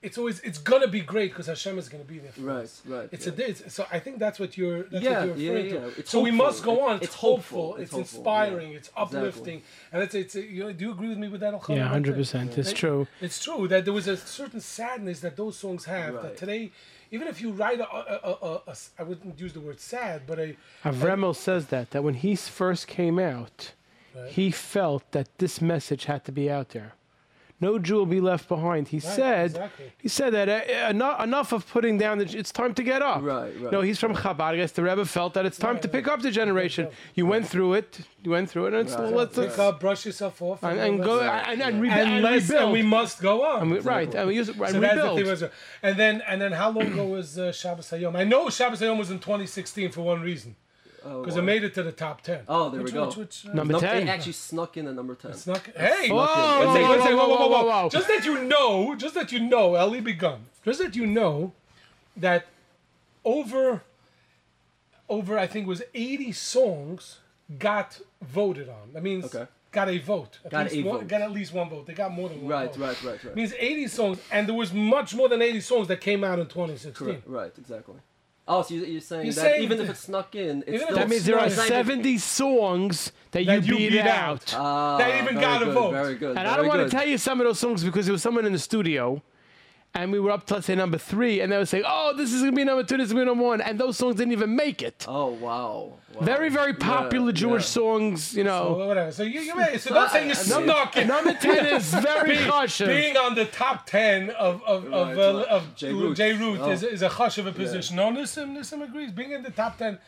[0.00, 2.82] it's always it's gonna be great because Hashem is gonna be there for Right, us.
[2.86, 3.32] right, It's yeah.
[3.38, 5.90] a it's, so I think that's what you're that's Yeah, what you're yeah, referring yeah.
[5.94, 6.00] to.
[6.00, 6.96] It's so we must go on.
[6.96, 7.66] It's, it's hopeful.
[7.66, 7.74] hopeful.
[7.82, 8.70] It's, It's hopeful, inspiring.
[8.72, 8.76] yeah.
[8.78, 9.62] It's uplifting.
[9.92, 11.54] And it's it's you know, do you agree with me with that?
[11.54, 11.76] Elchanan?
[11.76, 12.58] Yeah, hundred percent.
[12.58, 13.06] It's true.
[13.20, 16.14] It's true that there was a certain sadness that those songs have.
[16.14, 16.72] That today,
[17.12, 20.22] even if you write a, a, a, a, a I wouldn't use the word sad,
[20.26, 23.72] but a Avremel says that that when he first came out,
[24.28, 26.94] he felt that this message had to be out there.
[27.62, 28.88] No Jew will be left behind.
[28.88, 29.50] He said.
[29.52, 29.92] exactly.
[29.98, 32.18] He said that uh, enough, enough of putting down.
[32.18, 33.22] The, it's time to get up.
[33.22, 34.40] Right, You right, know, he's from Chabad.
[34.40, 36.88] I guess the Rebbe felt that it's time to pick up the generation.
[37.14, 38.00] You went through it.
[38.24, 38.74] You went through it.
[38.74, 39.12] And it's, Right.
[39.20, 42.10] let's, pick let's up, brush yourself off, and, and go let's- and, and, rebe- and,
[42.26, 42.62] and rebuild.
[42.64, 43.62] and we must go on.
[43.62, 44.12] And we- right.
[44.12, 44.56] And we use it.
[44.56, 45.26] And So that's the thing.
[45.26, 45.44] was-
[45.82, 48.16] And then and then how long ago was uh, Shabbos Hayom?
[48.16, 50.56] I know Shabbos Hayom was in 2016 for one reason
[51.02, 51.40] because wow.
[51.40, 52.40] it made it to the top 10.
[52.48, 53.06] Oh, there we go.
[53.06, 54.02] Which, which, uh, Number 10.
[54.04, 55.30] It actually snuck in at number ten.
[55.32, 55.60] It's not.
[55.76, 57.88] Hey, Whoa, whoa, whoa, whoa, whoa.
[57.88, 60.46] Just that you know, just that you know, Eli begun.
[60.64, 61.52] Just that you know
[62.16, 62.46] that
[63.24, 63.82] over,
[65.08, 67.18] over I think it was 80 songs
[67.58, 68.92] got voted on.
[68.92, 69.46] That means Okay.
[69.72, 70.38] got a vote.
[70.44, 71.08] At Got a one, vote.
[71.08, 71.86] Got at least one vote.
[71.86, 72.84] They got more than one Right, vote.
[72.84, 73.34] right, right, right.
[73.36, 76.46] means 80 songs, and there was much more than 80 songs that came out in
[76.46, 77.06] 2016.
[77.06, 77.96] Correct, right, exactly.
[78.48, 80.68] Oh, so you- you're saying You're that saying even if that- it snuck in, it's
[80.68, 84.00] Even still that means there are It's 70 songs that, That you you beat, beat
[84.00, 84.52] out.
[84.52, 84.54] out.
[84.58, 85.92] Ah, That even very got a good, vote.
[85.92, 86.36] Very good.
[86.36, 88.44] And I don't want to tell you some of those songs because there was someone
[88.44, 89.22] in the studio,
[89.94, 92.32] and we were up to let's say number three, and they were saying, "Oh, this
[92.32, 94.32] is gonna be number two, this is gonna be number one," and those songs didn't
[94.32, 95.04] even make it.
[95.08, 95.92] Oh wow.
[96.14, 96.20] wow.
[96.22, 97.66] Very, very popular Yeah, Jewish yeah.
[97.82, 98.86] songs, you So know.
[98.86, 99.12] whatever.
[99.12, 101.06] So you, you may, so don't say you snuck it.
[101.06, 102.88] Number ten is very being, cautious.
[102.88, 105.46] being on the top ten of of of, Right, uh, right.
[105.48, 105.88] of J.
[106.14, 106.32] J.
[106.32, 106.38] Root.
[106.40, 106.70] Root, Oh.
[106.70, 107.96] is, is a hush of a position.
[107.96, 109.10] No, Nissim Nissim agrees.
[109.12, 109.98] Being in the top ten,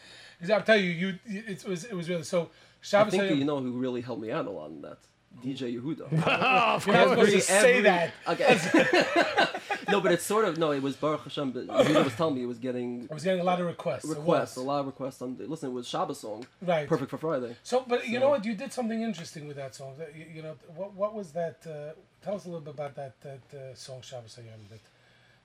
[0.40, 2.42] is I'll tell you, you it was it was really so.
[2.42, 4.98] I Shabbos think Hayom- you know who really helped me out a lot in that.
[5.42, 6.08] DJ Yehuda.
[6.26, 7.32] Oh, of You're not supposed course.
[7.32, 8.12] to say Every- that.
[8.28, 9.50] Okay.
[9.90, 10.70] no, but it's sort of no.
[10.72, 13.40] It was Baruch Hashem, but Yehuda was telling me it was getting I was getting
[13.40, 14.04] a lot of requests.
[14.04, 15.20] Requests, a lot of requests.
[15.22, 16.86] On listen, it was Shabbos song, Right.
[16.88, 17.56] perfect for Friday.
[17.62, 18.44] So, but you know what?
[18.44, 19.94] You did something interesting with that song.
[19.98, 21.58] That, you, you know, what what was that?
[21.66, 21.92] Uh,
[22.24, 24.68] tell us a little bit about that that uh, song Shabbos Hayom.
[24.70, 24.80] That.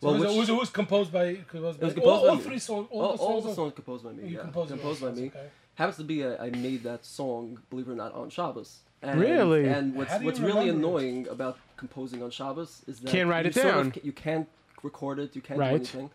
[0.02, 2.22] So Well, it, was, which- it, was, it was composed by, composed by was all,
[2.24, 2.42] by all me.
[2.42, 2.88] three songs.
[2.90, 3.46] All, All, the all songs.
[3.46, 4.30] the songs composed by me.
[4.30, 5.28] You yeah, composed composed by me.
[5.28, 5.48] okay.
[5.76, 8.80] Happens to be I, I made that song, believe it or not, on Shabbos.
[9.02, 9.66] And, Really?
[9.68, 10.90] And what's How do you what's really remember it?
[10.90, 14.48] annoying about composing on Shabbos is that Can't write you it sort of you can't
[14.84, 15.36] record it.
[15.36, 15.70] You can't Right.
[15.70, 16.10] do anything.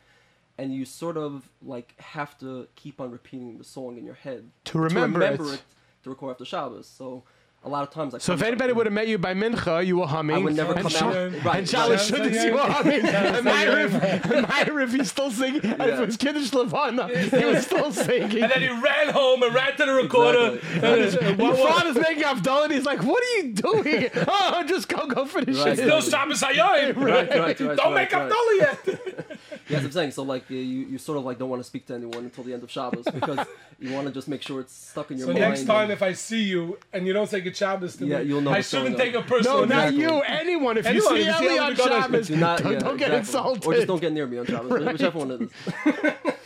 [0.59, 4.51] And you sort of like have to keep on repeating the song in your head
[4.67, 5.41] To remember it.
[5.41, 5.63] it
[6.05, 6.87] to record after Shabbos.
[6.87, 7.25] So
[7.65, 9.97] a lot of times, like So if anybody would have met you by Mincha, you
[9.99, 10.37] were humming.
[10.37, 11.33] I would never and come Shal- out.
[11.45, 12.31] Right, And Shalosh right.
[12.33, 13.01] Shuddis, you were humming.
[13.07, 13.93] And Ma'ariv,
[14.31, 15.65] and Ma'ariv, he's still singing.
[15.65, 18.43] And if it was Kiddush Levana, he was still singing.
[18.43, 20.55] And then he ran home and ran to the recorder.
[20.57, 20.89] Exactly.
[21.29, 24.11] And, Your what- what- father's making Avdallah, and he's like, "What are you doing?
[24.29, 25.79] oh, just go, go for the Right, shit.
[25.79, 26.97] Still Shabbos Hayoim.
[26.97, 28.31] Right, right, right, Don't make up right.
[28.31, 29.29] Dolly yet.
[29.67, 30.11] Yes, I'm saying.
[30.11, 32.53] So like you, you sort of like don't want to speak to anyone until the
[32.53, 33.47] end of Shabbos because
[33.81, 35.43] you want to just make sure it's stuck in your So mind.
[35.43, 38.07] So next time, and- if I see you and you don't say good Shabbos to
[38.07, 39.67] Yeah, me, you'll know I shouldn't take it personal.
[39.67, 40.21] No, not you.
[40.21, 40.77] Anyone.
[40.79, 42.79] If you Anyone, see if you see Ellie on Ellie Shabbos, do not, don't, yeah,
[42.81, 43.19] don't get exactly.
[43.19, 43.67] insulted.
[43.67, 45.51] Or just don't get near me on Shabbos, whichever one it is.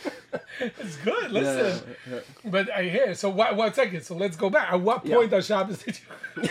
[0.61, 1.31] It's good.
[1.31, 2.19] Listen, yeah, yeah.
[2.51, 3.15] but uh, I hear.
[3.15, 3.55] So what?
[3.55, 4.01] One second.
[4.03, 4.73] So let's go back.
[4.73, 5.15] At what Yeah.
[5.15, 5.97] point on Shabbos did
[6.35, 6.43] you?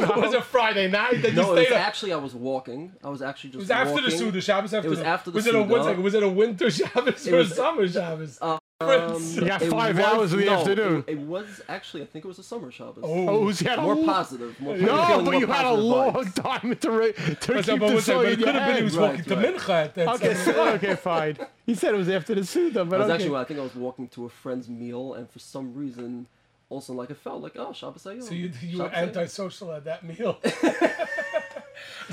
[0.00, 1.80] was it Friday night that you No, it was stayed up?
[1.86, 2.92] actually I was walking.
[3.04, 4.10] I was actually just It was after the.
[4.10, 4.72] Suda Shabbos.
[4.72, 5.84] After It was the, after the was it a one Suda.
[5.84, 6.02] second?
[6.02, 8.38] Was it a winter Shabbos It or a summer Shabbos?
[8.78, 11.04] Um, You got five was- hours in the no, afternoon.
[11.06, 12.98] It, it was actually, I think it was a summer Shabbos.
[13.02, 14.60] Oh, so you had more lo- positive.
[14.60, 16.34] More, No, but you had a long vibes.
[16.60, 18.54] time to, re- to But, keep but, the one second, song but in it could
[18.54, 18.96] have been he was.
[18.98, 19.54] Right, walking to right.
[19.56, 20.44] Mincha at that Okay, time.
[20.44, 21.38] so, okay, fine.
[21.64, 23.22] He said it was after the Suda, but I was okay.
[23.24, 26.26] actually, I think I was walking to a friend's meal, and for some reason,
[26.68, 28.22] also like it felt like, oh, Shabbos Hayom.
[28.24, 29.08] So you you were Shabbos Hayom.
[29.16, 30.38] antisocial at that meal.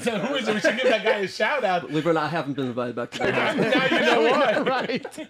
[0.01, 0.55] so who is it?
[0.55, 1.87] We should give that guy a shout out.
[1.87, 3.89] Believe it or not, I haven't been invited back to that house.
[3.91, 4.59] now you know why.
[4.59, 5.27] right.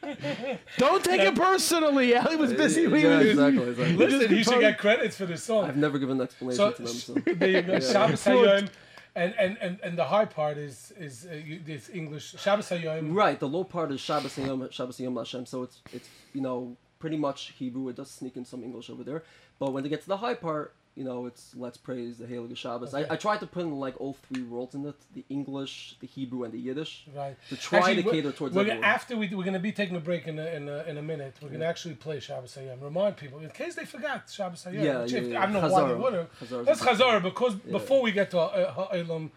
[0.77, 2.13] Don't take it personally.
[2.15, 2.83] Ellie was busy.
[2.83, 3.95] yeah, leaving his- exactly, exactly.
[3.97, 5.65] Listen, he should get credits for this song.
[5.65, 6.87] I've never given an explanation So, to them.
[6.93, 7.13] So.
[7.35, 7.79] there you go.
[7.79, 8.69] Shabbos Hayoim.
[9.15, 13.13] And, and, and, and the high part is is uh, you, this English Shabbos Hayoim.
[13.13, 16.75] Right, the low part is Shabbos Yom, Shabbos Yom Hashem, so it's it's you know
[16.97, 17.89] pretty much Hebrew.
[17.89, 19.21] It does sneak in some English over there,
[19.59, 22.57] but when they get to the high part, you know it's Let's praise the Heilige
[22.57, 22.93] Shabbos.
[22.93, 26.07] I, I tried to put in like all three worlds in it: the English, the
[26.07, 27.05] Hebrew, and the Yiddish.
[27.15, 27.35] Right.
[27.49, 28.83] To try Actually, to cater towards we're, everyone.
[28.83, 31.01] After we, we're going to be taking a break in a, in a, in a
[31.01, 31.35] minute.
[31.41, 32.81] We're going to actually play Shabbos Hayom.
[32.81, 34.73] Remind people, in case they forgot Shabbos Hayom.
[34.73, 35.41] Yeah, yeah, if- yeah.
[35.41, 36.65] I don't know why they would have.
[36.65, 39.31] That's Chazara, because before we get to uh, Ha'elam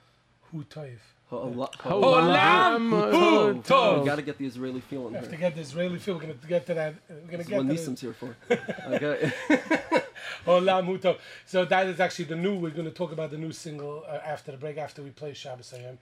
[1.29, 1.69] Hu Toiv.
[1.81, 5.55] Ha'ala- Olam Hu You got to get the Israeli feel in We have to get
[5.55, 6.15] the Israeli feel.
[6.15, 6.95] We're going to get to that.
[7.09, 8.37] We're going to get what the here for.
[8.51, 9.33] Okay.
[10.47, 11.15] Olam Hu
[11.45, 12.57] So that is actually the new.
[12.57, 15.35] We're going to talk about the new single uh, after the break, after we play
[15.35, 15.99] Shabbos Hayom.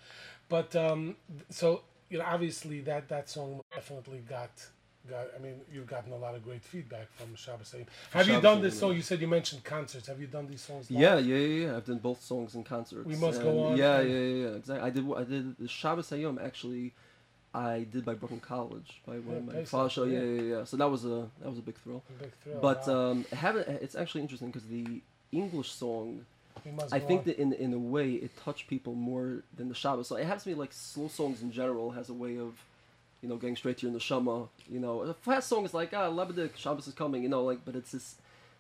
[0.49, 1.17] But um,
[1.49, 4.51] so you know, obviously that that song definitely got.
[5.09, 7.87] Got, I mean, you've gotten a lot of great feedback from Shabbos Hayom.
[8.13, 8.95] Have you done this song?
[8.95, 10.07] You said you mentioned concerts.
[10.07, 10.91] Have you done these songs?
[10.91, 11.01] live?
[11.01, 11.77] Yeah, yeah, yeah, yeah.
[11.77, 13.07] I've done both songs and concerts.
[13.07, 13.77] We Must Go On.
[13.77, 14.57] Yeah, yeah, yeah, yeah.
[14.57, 14.87] Exactly.
[14.87, 15.05] I did.
[15.15, 16.95] I did the Shabbos Hayom actually.
[17.55, 20.05] I did by Brooklyn College by one of my father show.
[20.05, 20.25] Yeah, yeah.
[20.25, 20.65] yeah, yeah.
[20.65, 22.03] So that was a that was a big thrill.
[22.09, 22.59] A Big thrill.
[22.61, 23.11] But wow.
[23.11, 26.25] um, have it, it's actually interesting because the English song,
[26.91, 27.25] I think On.
[27.27, 30.09] that in in a way it touched people more than the Shabbos.
[30.09, 32.55] So it has to be like slow songs in general has a way of,
[33.25, 34.49] you know, getting straight to your neshama.
[34.71, 37.23] You know, the fast song is like ah Lebedik Shabbos is coming.
[37.23, 38.17] You know, like but it's this.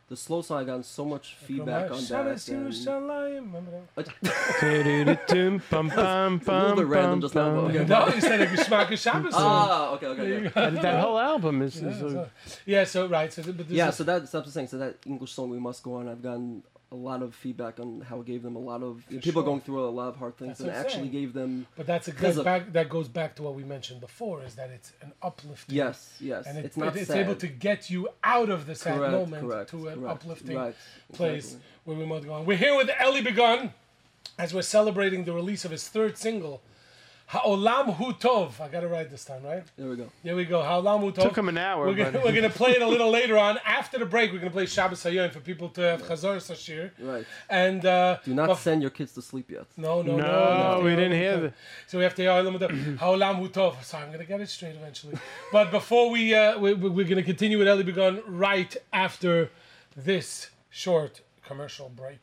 [0.06, 2.06] The slow song I gotten so much feedback on that.
[2.06, 3.44] Shabbos and- Yerushalayim.
[3.54, 5.60] Remember that?
[5.70, 7.54] Pum, pum, a little bit random just now.
[7.54, 7.84] But okay.
[7.86, 9.42] No, you said a Geschmack of Shabbos song.
[9.42, 10.70] Ah, okay, okay, okay.
[10.82, 11.76] That whole album is.
[11.76, 12.28] is Yeah, a- so,
[12.66, 14.50] yeah, so right, so th- but this Yeah, is, so that, so that's what I'm
[14.52, 14.68] saying.
[14.68, 16.62] So that English song, "We Must Go On," I've gotten
[16.94, 19.42] a lot of feedback on how it gave them a lot of people sure.
[19.42, 21.66] going through a lot of hard things, That's and what it I'm actually gave them.
[21.76, 22.72] but that's a good back.
[22.72, 25.74] That goes back to what we mentioned before, is that it's an uplifting.
[25.74, 26.46] Yes, yes.
[26.46, 27.18] and it, it's not it- it's sad.
[27.18, 30.56] able to get you out of the sad correct, moment correct, to an correct, uplifting
[30.56, 30.76] right,
[31.12, 31.68] place exactly.
[31.84, 32.46] where we might go on.
[32.46, 33.72] We're here with Eli Begun
[34.38, 36.62] as we're celebrating the release of his third single,
[37.34, 38.60] Ha'olam Hutov.
[38.60, 39.64] I got it right this time, right?
[39.76, 40.08] There we go.
[40.22, 40.62] There we go.
[40.62, 41.22] Ha'olam Hutov.
[41.22, 43.58] Took him an hour, We're gonna, we're gonna play it a little later on.
[43.64, 46.92] After the break, we're gonna play Shabbos Hayom for people to have Chazar Sashir.
[47.00, 47.26] Right.
[47.50, 49.66] And uh, Do not but- send your kids to sleep yet.
[49.76, 50.22] No, no, no.
[50.22, 51.42] No, no we didn't hear no.
[51.44, 51.54] that.
[51.88, 53.82] So we have to Ha'olam Hu Tov.
[53.82, 55.16] So I'm gonna get it straight eventually.
[55.50, 59.50] but before we, uh, we we- we're gonna continue with Eli Begun right after
[59.96, 62.18] this short commercial break.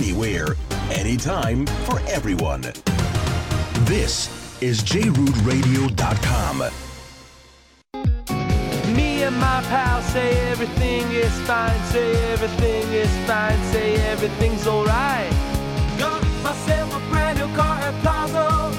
[0.00, 0.56] Anywhere,
[0.92, 2.62] anytime, for everyone.
[3.84, 4.30] This
[4.62, 6.58] is jrootradio.com.
[8.96, 15.30] Me and my pal say everything is fine, say everything is fine, say everything's alright.
[15.98, 18.72] Got myself a brand new car at Plaza,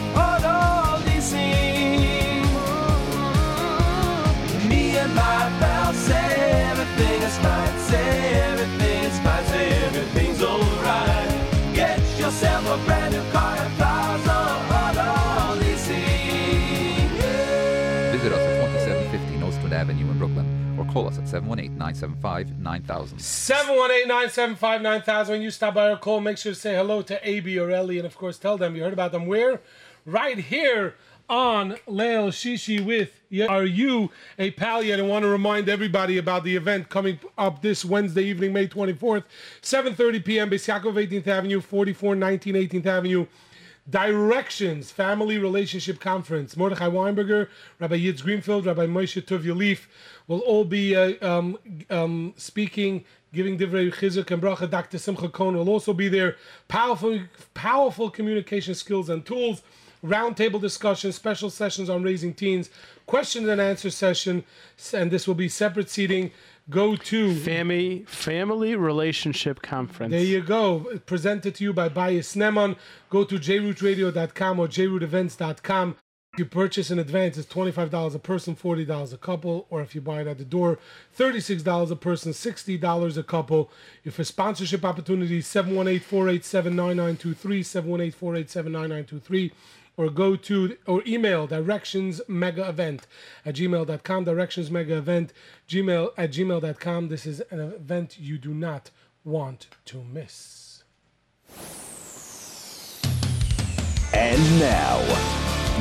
[12.31, 14.37] yourself a brand new car at Plaza,
[14.71, 17.09] auto leasing.
[17.17, 18.11] Yeah.
[18.13, 20.47] Visit us at 2750 Nostrand Avenue in Brooklyn
[20.79, 23.17] or call us at 718 975 9000.
[23.17, 25.29] 718-975-9000.
[25.29, 27.97] When you stop by or call, make sure to say hello to AB or Ellie,
[27.97, 29.25] and of course tell them you heard about them.
[29.25, 29.59] We're
[30.05, 30.95] Right here
[31.31, 34.99] on Leil Shishi with Are You a Pal Yet?
[34.99, 39.23] And want to remind everybody about the event coming up this Wednesday evening, May 24th,
[39.61, 40.49] 7.30 p.m.
[40.49, 43.25] Beis Yaakov 18th Avenue, 4419 18th Avenue.
[43.89, 46.55] Directions Family Relationship Conference.
[46.55, 47.47] Mordechai Weinberger,
[47.79, 49.87] Rabbi Yitz Greenfield, Rabbi Moshe Tuvia Lieff
[50.27, 51.57] will all be uh, um,
[51.89, 53.03] um, speaking,
[53.33, 54.69] giving divrei chizuk and bracha.
[54.69, 54.99] Dr.
[54.99, 56.35] Simcha Cohen will also be there.
[56.67, 57.21] Powerful,
[57.55, 59.63] powerful communication skills and tools.
[60.03, 62.69] Roundtable discussion, special sessions on raising teens,
[63.05, 64.43] question and answer session,
[64.93, 66.31] and this will be separate seating.
[66.69, 70.11] Go to Family Family Relationship Conference.
[70.11, 70.99] there you go.
[71.05, 72.77] Presented to you by Bias Neman.
[73.09, 75.95] Go to jrootradio.com or jrootevents.com.
[76.33, 79.67] If you purchase in advance, it's $25 a person, $40 a couple.
[79.69, 80.79] Or if you buy it at the door,
[81.17, 83.69] $36 a person, $60 a couple.
[84.05, 89.51] If for sponsorship opportunities, 718-487-9923, 718-487-9923.
[89.97, 93.07] Or go to or email directions mega event
[93.45, 95.33] at gmail.com, directions mega event,
[95.67, 97.09] gmail at gmail.com.
[97.09, 98.89] This is an event you do not
[99.23, 100.83] want to miss.
[104.13, 104.99] And now,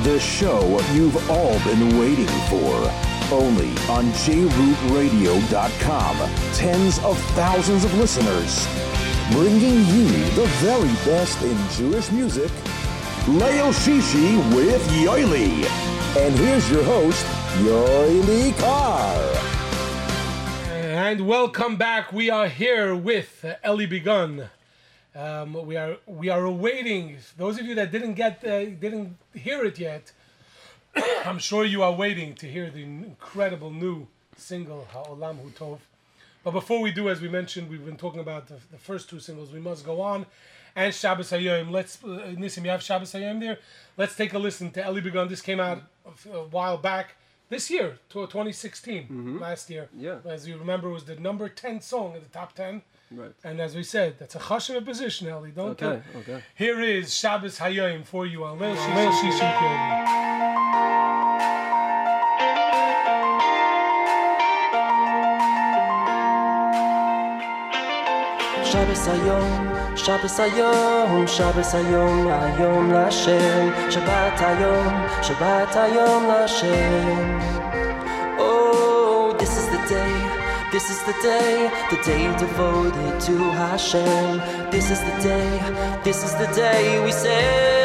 [0.04, 2.92] the show you've all been waiting for.
[3.32, 6.16] Only on jrootradio.com.
[6.54, 8.66] Tens of thousands of listeners.
[9.32, 12.50] Bringing you the very best in Jewish music.
[13.26, 15.64] Leil Shishi with Yoely.
[16.16, 17.24] And here's your host,
[17.58, 19.14] Yoely Kar.
[20.70, 22.12] And welcome back.
[22.12, 24.48] We are here with Ellie Begun.
[25.14, 29.64] Um, we are we are awaiting those of you that didn't get uh, didn't hear
[29.64, 30.12] it yet.
[31.26, 34.06] I'm sure you are waiting to hear the incredible new
[34.36, 35.78] single Ha'olam Hu Tov.
[36.42, 39.20] But before we do, as we mentioned, we've been talking about the, the first two
[39.20, 39.52] singles.
[39.52, 40.26] We must go on.
[40.76, 41.70] And Shabbos Hayom.
[41.70, 43.58] Let's uh, Nissim, you have Shabbos Hayom there.
[43.96, 45.28] Let's take a listen to Eli Begun.
[45.28, 45.82] This came out
[46.32, 47.16] a while back.
[47.48, 49.88] This year, to 2016, last year.
[49.98, 50.18] Yeah.
[50.24, 52.80] As you remember, it was the number 10 song in the top 10.
[53.10, 53.32] Right.
[53.42, 55.50] And as we said, that's a chashiv position, Eli.
[55.50, 56.44] Don't Okay, do- okay.
[56.54, 60.69] Here is Shabbos Hayom for you on Leil Shishi
[68.70, 74.36] Shabbos Hayom, Shabbos Hayom, Shabbos Hayom, Hayom Lashem, Shabbat
[75.26, 75.74] Shabbat.
[78.38, 80.14] Oh, this is the day,
[80.70, 84.70] this is the day, the day devoted to Hashem.
[84.70, 87.79] This is the day, this is the day we say.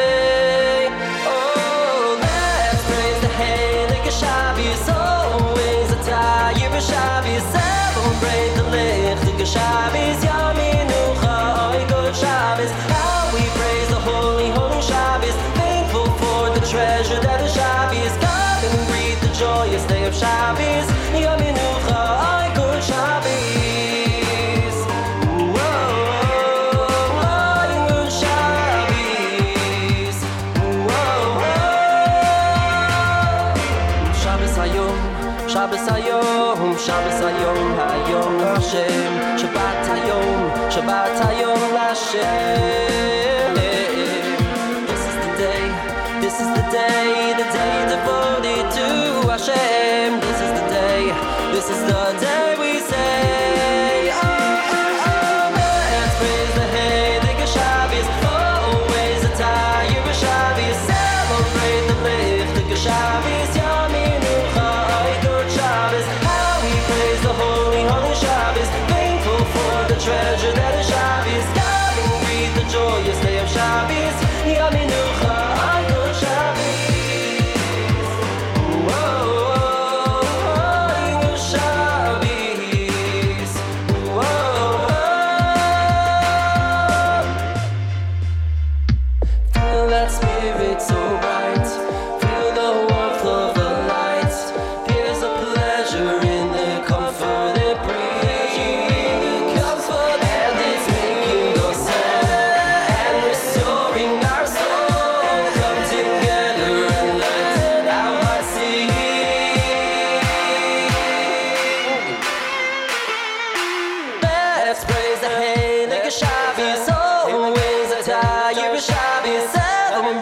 [119.96, 120.12] How we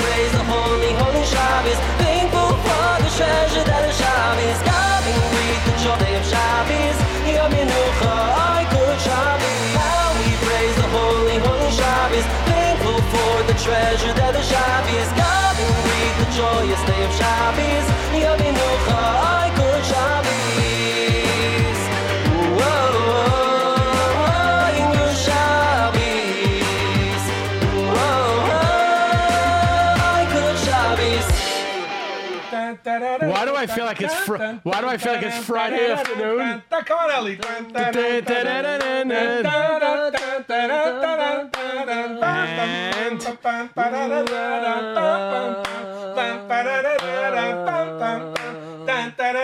[0.00, 4.58] praise the holy, holy Shabbos, thankful for the treasure that Shabbos.
[5.68, 6.96] The joy of Shabbos,
[10.24, 15.08] we praise the holy, holy Shabbos, thankful for the treasure Shabbos.
[16.16, 17.89] The joyous day of Shabbos,
[33.60, 36.62] I feel like it's fr- why do I feel like it's Friday afternoon?
[37.10, 37.38] Ellie.
[49.34, 49.40] You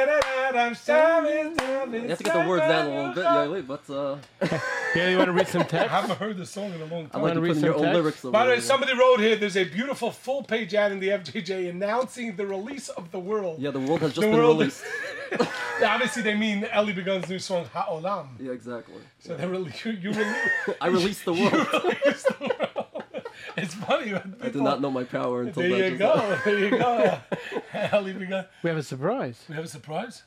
[2.09, 4.17] have to get the words down a little bit, Yoely, but uh,
[4.97, 5.93] Yeah, you want to read some text?
[5.93, 7.13] I haven't heard the song in a long I time.
[7.13, 7.95] like wanna read put your some own text?
[7.97, 8.25] lyrics.
[8.25, 8.63] over By the way, there.
[8.63, 9.37] somebody wrote here.
[9.37, 13.61] There's a beautiful full page ad in the FJJ announcing the release of the world.
[13.61, 14.85] Yeah, the world has just The been world- released.
[15.85, 18.29] Obviously, they mean Ellie Begun's new song Ha'olam.
[18.41, 18.95] Yeah, exactly.
[19.21, 20.37] So they really you, you release.
[20.81, 21.53] I released the world.
[23.63, 24.13] It's funny.
[24.13, 26.45] when I did not know my power until There that you just happened.
[26.45, 26.51] go.
[26.51, 27.19] There you go.
[27.97, 28.45] Ellie Begun.
[28.63, 29.43] We have a surprise.
[29.49, 30.23] We have a surprise.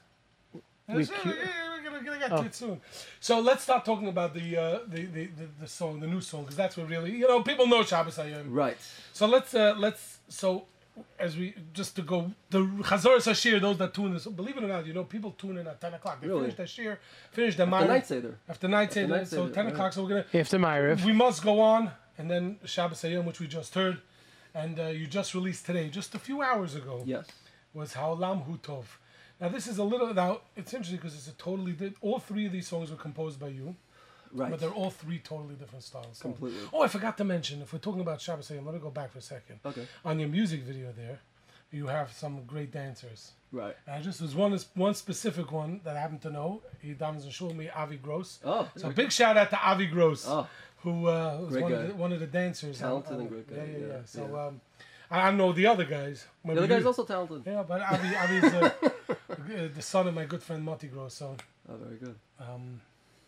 [0.53, 0.61] We
[0.99, 1.35] Yes, cu- yeah,
[1.71, 2.41] we're gonna, gonna get Oh.
[2.41, 2.81] to it soon.
[3.19, 6.41] So let's start talking about the uh, the, the, the the song, the new song,
[6.43, 8.45] because that's what really you know people know Shabbos Hayom.
[8.49, 8.77] Right.
[9.13, 10.65] So let's uh, let's so
[11.19, 12.59] as we just to go the
[12.89, 15.67] Chazor Sashir, those that tune this, believe it or not, you know people tune in
[15.67, 16.19] at ten o'clock.
[16.21, 16.41] They Really?
[16.41, 16.99] finish their shir,
[17.31, 18.33] finish their The Ma'ariv night Seder.
[18.49, 19.73] after night Seder, so ten right.
[19.73, 19.93] o'clock.
[19.93, 21.05] So we're gonna After Myriv.
[21.05, 23.97] we must go on, and then Shabbos Hayom, which we just heard,
[24.53, 27.25] and uh, you just released today, just a few hours ago Yes.
[27.73, 28.85] was Haolam Hutov.
[29.41, 32.45] Now this is a little now it's interesting because it's a totally di- all three
[32.45, 33.75] of these songs were composed by you,
[34.31, 34.51] Right.
[34.51, 36.19] but they're all three totally different styles.
[36.19, 36.59] Completely.
[36.73, 39.11] Oh, I forgot to mention if we're talking about Shabbos Hayom, let me go back
[39.13, 39.59] for a second.
[39.65, 39.87] Okay.
[40.03, 41.19] On your music video there,
[41.71, 43.31] you have some great dancers.
[43.51, 43.75] Right.
[43.87, 46.61] And I just there's one one specific one that I happen to know.
[46.81, 48.39] He danced and showed me Avi Gross.
[48.43, 48.67] Oh.
[48.75, 50.47] So big shout out to Avi Gross, Oh.
[50.81, 52.79] Who uh, was one of, the, one of the dancers.
[52.79, 53.87] Talented on- and great guy, Yeah, yeah, yeah.
[53.93, 54.37] yeah, So.
[54.39, 54.61] Um,
[55.11, 56.25] I, I know the other guys.
[56.45, 57.41] The other guy's also talented.
[57.45, 58.71] Yeah, but Avi, Avi's uh,
[59.09, 61.15] uh, the son of my good friend Monty Gross.
[61.15, 61.35] So
[61.67, 62.15] Oh, very good.
[62.39, 62.79] um,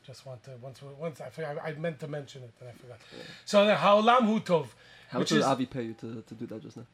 [0.05, 1.29] just want to once once I
[1.63, 2.97] I meant to mention it and I forgot.
[3.45, 4.67] So the Haolam Hutov,
[5.11, 6.85] How much did Avi pay you to, to do that just now?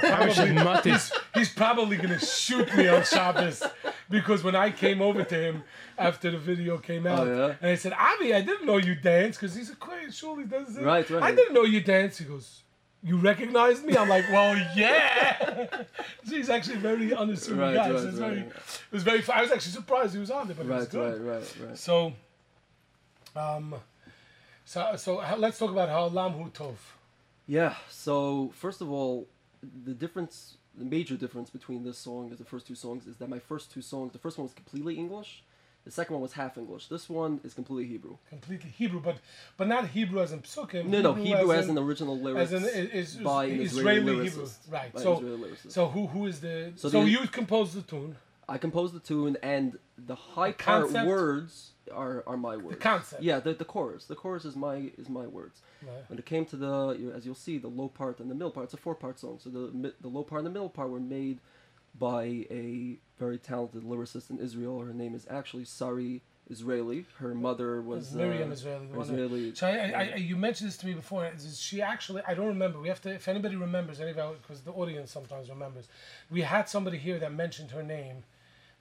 [0.00, 0.90] probably Monty.
[0.90, 3.62] he's, he's probably gonna shoot me on Shabbos
[4.10, 5.62] because when I came over to him
[5.96, 7.54] after the video came out, yeah?
[7.62, 10.76] and I said, Avi, I didn't know you dance because he's a quiet, surely does
[10.76, 10.82] it.
[10.84, 11.22] Right, right.
[11.22, 12.18] I didn't know you dance.
[12.18, 12.62] He goes.
[13.02, 13.96] You recognize me?
[13.96, 15.66] I'm like, well, yeah.
[16.24, 17.90] so he's actually a very unassuming Right, guy.
[17.92, 18.28] right, so it's right.
[18.34, 18.52] very, it
[18.92, 19.22] was very.
[19.32, 21.20] I was actually surprised he was on there, but it was Right, good.
[21.22, 21.78] right, right, right.
[21.78, 22.12] So,
[23.36, 23.74] um,
[24.64, 26.74] so so let's talk about how Lam Hu Tov.
[27.48, 27.74] Yeah.
[27.88, 29.26] So first of all,
[29.84, 33.28] the difference, the major difference between this song and the first two songs is that
[33.28, 35.42] my first two songs, the first one was completely English,
[35.84, 36.88] the second one was half English.
[36.88, 38.18] This one is completely Hebrew.
[38.28, 39.16] completely Hebrew, but
[39.56, 40.84] but not Hebrew as in psukim.
[40.84, 44.24] No, no, Hebrew as, an original lyrics as an is, is, by an Israeli, Israeli,
[44.28, 44.98] Hebrew, right?
[44.98, 45.24] So
[45.68, 49.00] so who who is the so, So the- you composed the tune, I composed the
[49.00, 52.76] tune, and the high part words are, are my words.
[52.76, 53.22] The concept.
[53.22, 54.04] Yeah, the, the chorus.
[54.06, 55.62] The chorus is my is my words.
[55.82, 55.92] Right.
[56.08, 58.64] When it came to the, as you'll see, the low part and the middle part.
[58.64, 59.38] It's a four part song.
[59.42, 61.38] So the mi- the low part and the middle part were made
[61.98, 64.80] by a very talented lyricist in Israel.
[64.80, 67.04] Her name is actually Sari Israeli.
[67.18, 68.86] Her mother was was Miriam uh, Israeli.
[68.86, 69.54] the one that- Israeli.
[69.54, 71.26] So I, I, I, you mentioned this to me before.
[71.26, 72.22] Is she actually?
[72.26, 72.80] I don't remember.
[72.80, 73.10] We have to.
[73.10, 75.88] If anybody remembers, any because the audience sometimes remembers,
[76.30, 78.24] we had somebody here that mentioned her name.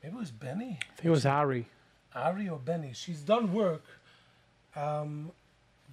[0.04, 0.80] Maybe it was Benny.
[0.82, 1.68] I think it was Ari.
[2.16, 2.92] Ari or Benny.
[2.94, 3.84] She's done work
[4.76, 5.32] um,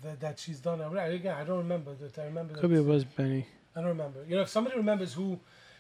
[0.03, 1.16] that, that she's done already.
[1.16, 2.19] Again, I don't remember that.
[2.19, 2.55] I remember.
[2.55, 3.47] Could be it was Benny.
[3.74, 4.24] I don't remember.
[4.28, 5.39] You know, if somebody remembers who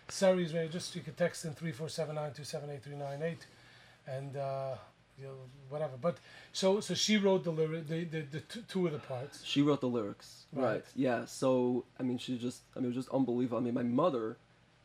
[0.08, 2.96] Sari is, just you could text in three four seven nine two seven eight three
[2.96, 3.46] nine eight,
[4.06, 4.74] and uh,
[5.18, 5.34] you know,
[5.68, 5.96] whatever.
[6.00, 6.18] But
[6.52, 9.44] so so she wrote the lyric, the the, the two, two of the parts.
[9.44, 10.44] She wrote the lyrics.
[10.52, 10.72] Right.
[10.72, 10.84] Right.
[10.94, 11.24] Yeah.
[11.26, 13.58] So I mean, she just I mean, it was just unbelievable.
[13.58, 14.36] I mean, my mother,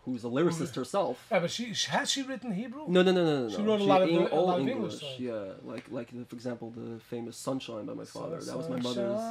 [0.10, 1.26] who's a lyricist herself.
[1.31, 2.86] Yeah, but she has she written Hebrew?
[2.88, 3.56] No, no, no, no, no.
[3.56, 5.03] She wrote a lot of Eng- the- a all English.
[5.19, 8.40] Yeah, like like the, for example the famous "Sunshine" by my father.
[8.41, 9.22] that was my mother's.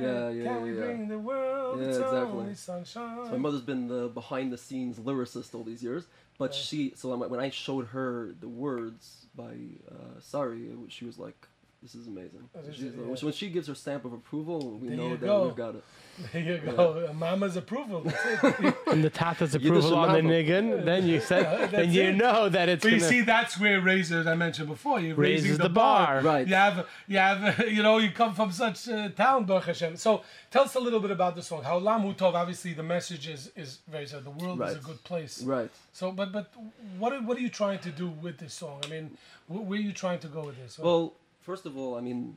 [0.00, 0.84] Yeah, yeah, Can we yeah, yeah.
[0.86, 2.54] bring the world Yeah, exactly.
[2.54, 3.24] sunshine?
[3.26, 6.04] So my mother's been the behind the scenes lyricist all these years,
[6.38, 9.54] but she so when I- showed her the words by
[9.90, 11.36] uh, Sari, she was like.
[11.84, 12.48] This is amazing.
[12.54, 13.24] That is She's it, like- yeah.
[13.26, 15.44] When she gives her stamp of approval, we There know that go.
[15.48, 15.84] we've got it.
[16.32, 17.10] There you go.
[17.12, 18.00] Mama's approval.
[18.00, 18.76] That's.
[18.86, 22.02] And the Tata's Yiddish approval on the and niggin, then you said, That's then you
[22.04, 22.16] it.
[22.16, 25.14] know that it's But you gonna see, that's where Razor, as I mentioned before, you're
[25.14, 26.22] raising raises the, the bar.
[26.22, 26.46] Right.
[26.48, 29.96] You have, you have, you know, you come from such uh, town, Baruch Hashem.
[29.96, 31.64] So tell us a little bit about the song.
[31.64, 34.24] Haolam Tov, obviously the message is, is very sad.
[34.24, 35.42] The world is a good place.
[35.42, 35.70] Right.
[35.92, 36.50] So, but, but
[36.98, 38.80] what are, what are you trying to do with this song?
[38.86, 40.78] I mean, where are you trying to go with this?
[40.78, 41.12] Well,
[41.44, 42.36] first of all, I mean,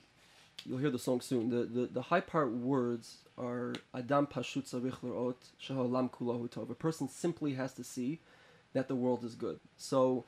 [0.65, 1.49] you'll hear the song soon.
[1.49, 3.05] The the, the high part words
[3.37, 6.69] are Adam pashut tzarich lirot shehaolam kulahu tov.
[6.69, 8.19] A person simply has to see
[8.73, 9.59] that the world is good.
[9.77, 10.25] So.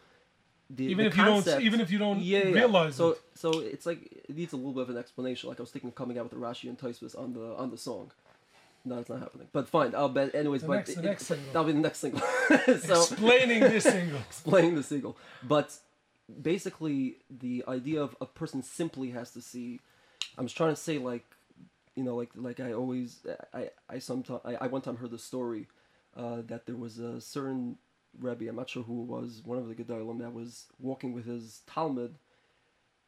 [0.71, 2.53] The, even the if you don't, even if you don't yeah, yeah.
[2.53, 3.21] realize so, it.
[3.33, 5.49] So it's like it needs a little bit of an explanation.
[5.49, 7.71] Like I was thinking, of coming out with the Rashi and Tosfos on the on
[7.71, 8.11] the song.
[8.85, 9.47] No, it's not happening.
[9.51, 9.95] But fine.
[9.95, 10.35] I'll bet.
[10.35, 11.45] Anyways, The but next- the it- next it- single.
[11.53, 12.21] that'll be the next single.
[12.85, 14.19] so, Explaining this single.
[14.29, 15.17] explaining the single.
[15.41, 15.75] But
[16.41, 19.79] basically, the idea of a person simply has to see.
[20.37, 21.25] I'm trying to say, like,
[21.95, 23.19] you know, like like I always,
[23.53, 25.67] I I sometimes I, I one time heard the story
[26.15, 27.77] uh, that there was a certain
[28.19, 31.25] Rebbe, I'm not sure who it was, one of the Gedolim that was walking with
[31.25, 32.15] his Talmud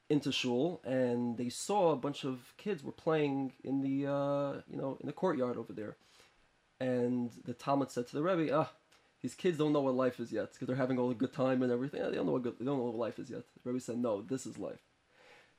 [0.09, 4.77] into shul, and they saw a bunch of kids were playing in the uh, you
[4.77, 5.95] know in the courtyard over there,
[6.79, 8.71] and the Talmud said to the Rebbe, ah.
[9.21, 11.61] These kids don't know what life is yet because they're having all the good time
[11.61, 12.01] and everything.
[12.01, 13.43] They don't know what good, they don't know what life is yet.
[13.63, 14.81] The Rebbe said, "No, this is life."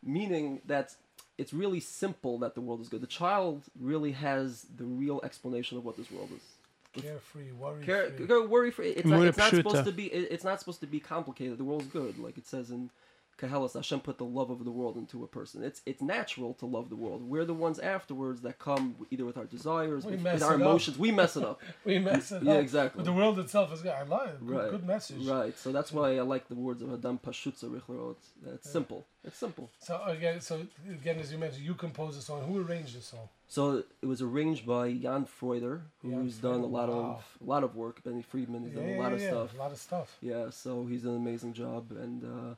[0.02, 0.96] Meaning that
[1.38, 3.00] it's really simple that the world is good.
[3.00, 7.02] The child really has the real explanation of what this world is.
[7.02, 8.26] Carefree, worry Care, free.
[8.26, 8.90] go worry free.
[8.90, 10.06] It's not, it's not supposed to be.
[10.12, 11.56] it- It's not supposed to be complicated.
[11.56, 12.90] The world's good, like it says in
[13.38, 13.74] Koheles.
[13.74, 15.62] Hashem put the love of the world into a person.
[15.62, 17.22] It's it's natural to love the world.
[17.22, 20.60] We're the ones afterwards that come either with our desires, with, with our it up.
[20.60, 20.98] emotions.
[20.98, 21.60] We mess it up.
[21.84, 22.56] We mess it Yeah, up.
[22.56, 22.98] Yeah, exactly.
[23.00, 23.92] But the world itself is good.
[23.92, 24.46] I like it.
[24.46, 24.70] Good, right.
[24.70, 25.26] good message.
[25.26, 25.56] Right.
[25.58, 28.16] So that's why I like the words of Adam Pashut Tzarich La'od.
[28.54, 29.04] It's simple.
[29.24, 29.70] It's simple.
[29.78, 32.42] So again, so again, as you mentioned, you composed the song.
[32.44, 33.28] Who arranged the song?
[33.48, 36.94] So it was arranged by Jan Freuder, who's Jan done a lot wow.
[36.94, 38.02] of a lot of work.
[38.02, 39.54] Benny Friedman, he's done a lot of stuff.
[39.54, 40.16] A lot of stuff.
[40.20, 42.54] Yeah, so he's done an amazing job, and uh,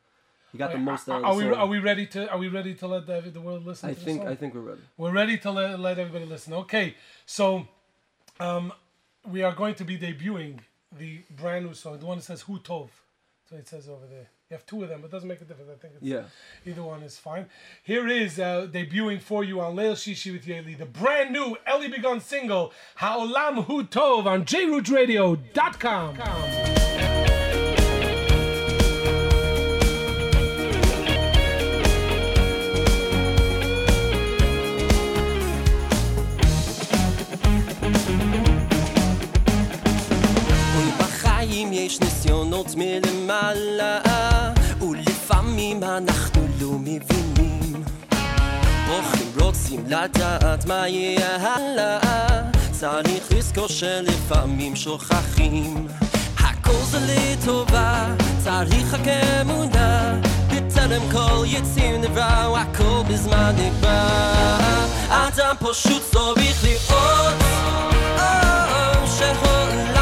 [0.54, 1.54] he got the most out of Are, we song.
[1.54, 3.90] are we ready to are we ready to let the, the world listen?
[3.90, 4.22] I to think?
[4.22, 4.80] I think we're ready.
[4.96, 6.52] We're ready to let, let everybody listen.
[6.54, 6.94] Okay,
[7.26, 7.66] so
[8.38, 8.72] um,
[9.28, 10.60] we are going to be debuting
[10.96, 12.90] the brand new song, the one that says "Who Tov.
[13.50, 14.28] So it says over there.
[14.50, 15.70] You have two of them, but it doesn't make a difference.
[15.72, 16.24] I think it's, Yeah.
[16.66, 17.46] either one is fine.
[17.82, 21.88] Here is uh, debuting for you on Leil Shishi with Yoely, the brand new Ellie
[21.88, 26.93] Begun single, Ha'olam Hu Tov on jrootradio.com.
[42.76, 44.00] מלמעלה
[44.80, 47.84] ולפעמים אנחנו לא מבינים.
[48.86, 52.42] בוכים רוצים לדעת מה יהיה הלאה.
[52.70, 55.86] צריך לזכור שלפעמים שוכחים.
[56.38, 58.06] הכל זה לטובה
[58.44, 59.08] צריך רק
[59.40, 60.14] אמונה
[60.48, 64.08] בטרם כל יציר נברא הכל בזמן נקבע
[65.08, 67.34] אדם פשוט צריך לראות
[69.18, 69.93] שהעולם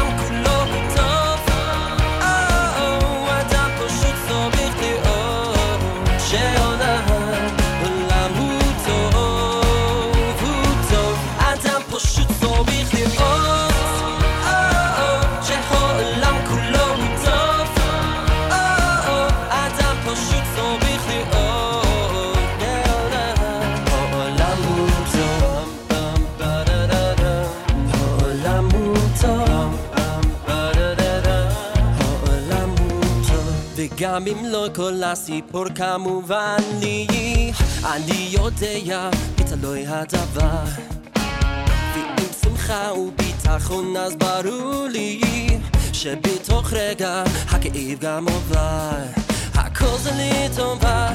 [34.17, 37.51] אם לא כל הסיפור כמובן לי.
[37.85, 40.63] אני יודע בתלוי הדבר.
[41.95, 45.21] ועם שמחה וביטחון אז ברור לי
[45.93, 48.91] שבתוך רגע הכאב גם עובר.
[49.55, 51.09] הכל זה לטובה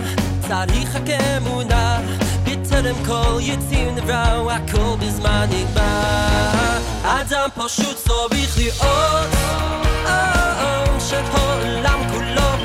[0.49, 2.01] צריך רק אמונה.
[2.45, 6.79] בטרם כל יציר נברא הכל בזמן נגמר.
[7.03, 9.29] אדם פשוט צריך לראות
[11.09, 12.58] שהעולם כולו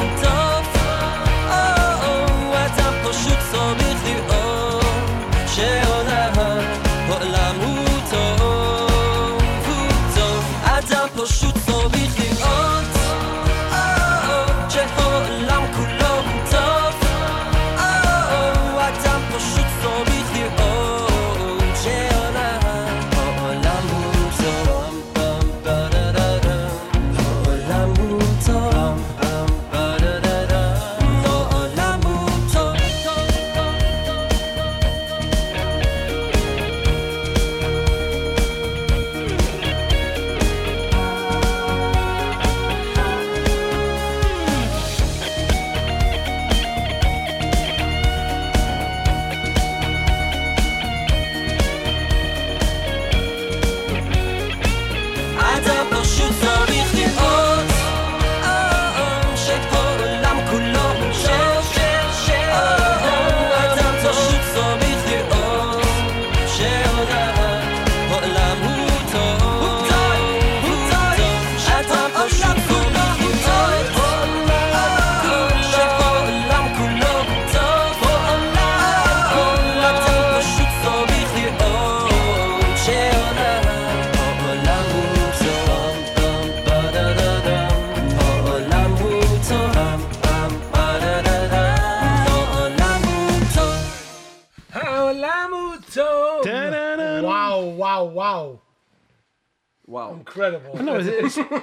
[3.04, 4.86] פשוט צריך לראות
[5.48, 7.73] שהעולם העולם הוא
[100.34, 100.84] incredible.
[100.84, 101.08] No, it,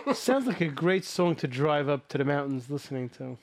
[0.06, 3.36] it sounds like a great song to drive up to the mountains listening to.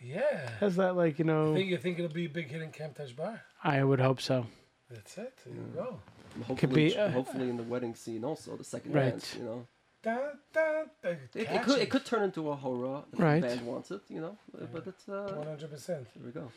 [0.00, 0.50] Yeah.
[0.60, 1.54] Has that like you know?
[1.54, 3.40] Think you think it'll be a big hit in Camp Taj Bar?
[3.62, 4.46] I would hope so.
[4.90, 5.32] That's it.
[5.44, 5.98] There you go.
[6.46, 9.10] Hopefully, be, uh, hopefully in the wedding scene also the second Right.
[9.10, 9.34] dance.
[9.38, 9.66] You know,
[10.02, 10.18] Da,
[10.52, 13.40] da, da, it, it could it could turn into a hora if Right.
[13.40, 14.02] the band wants it.
[14.08, 14.36] You know,
[14.72, 15.86] but it's uh, 100%.
[15.86, 16.50] there we go.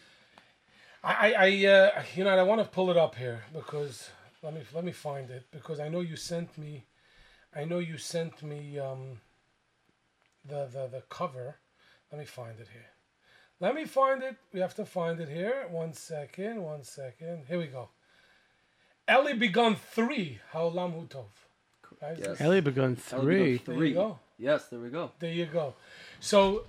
[1.03, 4.10] I, I, I uh, you know, I want to pull it up here because
[4.44, 6.84] let me let me find it because I know you sent me,
[7.56, 9.19] I know you sent me um,
[10.45, 11.57] the the the cover.
[12.11, 12.86] Let me find it here.
[13.60, 14.36] Let me find it.
[14.53, 15.65] We have to find it here.
[15.69, 16.61] One second.
[16.61, 17.45] One second.
[17.48, 17.90] Here we go.
[19.07, 20.40] Ellie begun three.
[20.53, 21.26] Haolam Hu Tov.
[22.02, 22.18] Right?
[22.19, 22.40] Yes.
[22.40, 23.38] Ellie begun three.
[23.38, 23.94] There you Three.
[23.94, 24.19] go.
[24.38, 25.11] Yes, there we go.
[25.19, 25.74] There you go.
[26.19, 26.65] So,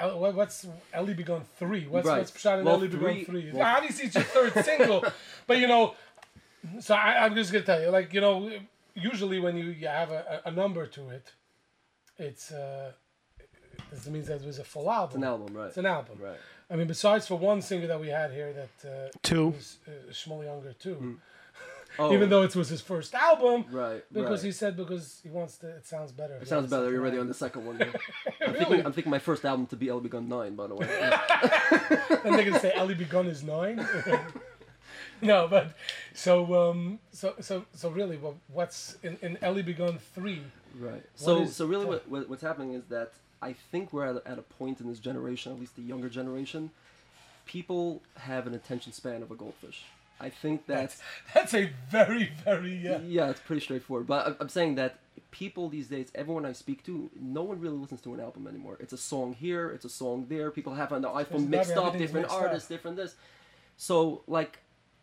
[0.00, 1.86] uh, what's Ellie begun three?
[1.86, 2.18] What's Right.
[2.18, 3.50] what's shot in Well, Ellie begun three- three?
[3.52, 5.04] well- Obviously, it's your third single,
[5.46, 5.94] but you know.
[6.80, 8.50] So I, I'm just gonna tell you, like you know,
[8.94, 11.32] usually when you, you have a, a a number to it,
[12.18, 12.92] it's uh,
[13.90, 15.08] this means that it was a full album.
[15.08, 15.68] It's an album, right?
[15.68, 16.18] It's an album.
[16.20, 16.36] Right.
[16.70, 19.48] I mean, besides for one single that we had here that uh, Two.
[19.48, 21.18] was uh, Shmueli Ungar too.
[21.98, 24.46] Oh, Even though it was his first album, right, because right.
[24.46, 26.36] he said because he wants to, it sounds better.
[26.40, 26.90] It sounds better.
[26.90, 27.26] You're ready album.
[27.26, 27.76] on the second one.
[27.78, 27.84] yeah.
[28.46, 28.64] I'm, Really?
[28.64, 30.88] thinking, I'm thinking my first album to be El Begun 9, by the way.
[32.24, 33.86] and they're gonna say Ellie Begun is nine.
[35.32, 35.72] no, but
[36.14, 40.42] so um, so so so really, what what's in, in Ellie Begun three?
[40.78, 41.02] Right.
[41.14, 44.22] So is- so really, what, what what's happening is that I think we're at a,
[44.28, 46.70] at a point in this generation, at least the younger generation,
[47.46, 49.84] people have an attention span of a goldfish.
[50.20, 51.00] I think that's
[51.34, 54.06] That's a very very uh, yeah, it's pretty straightforward.
[54.06, 54.98] But I'm- I'm saying that
[55.32, 58.76] people these days, everyone I speak to, no one really listens to an album anymore.
[58.80, 60.50] It's a song here, it's a song there.
[60.50, 62.42] People have on the iPhone mixed up, different mixed up.
[62.42, 63.14] artists, different this.
[63.76, 64.58] So like,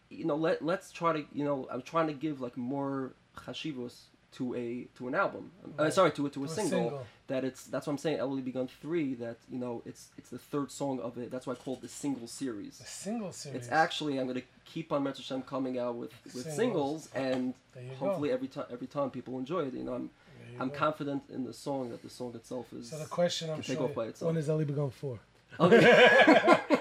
[0.09, 3.93] you know, let let's try to you know, I'm trying to give like more chashivos
[4.33, 5.51] to a to an album.
[5.77, 6.79] Uh, sorry, to a to a To a single.
[6.79, 7.07] single.
[7.27, 8.19] That it's that's what I'm saying.
[8.19, 9.13] Ellie Begun three.
[9.15, 11.31] That you know, it's it's the third song of it.
[11.31, 12.79] That's why I call it the single series.
[12.79, 13.57] a single series.
[13.57, 16.55] It's actually I'm gonna keep on Metro Shem coming out with, with Singles.
[16.55, 17.95] singles, and you go.
[18.07, 19.73] hopefully every time every time people enjoy it.
[19.73, 20.09] You know, I'm
[20.53, 20.75] you I'm go.
[20.75, 22.89] confident in the song that the song itself is.
[22.89, 24.27] So the question I'm can take sure off by itself.
[24.27, 25.19] when is Ellie Begun four?
[25.59, 26.59] Okay.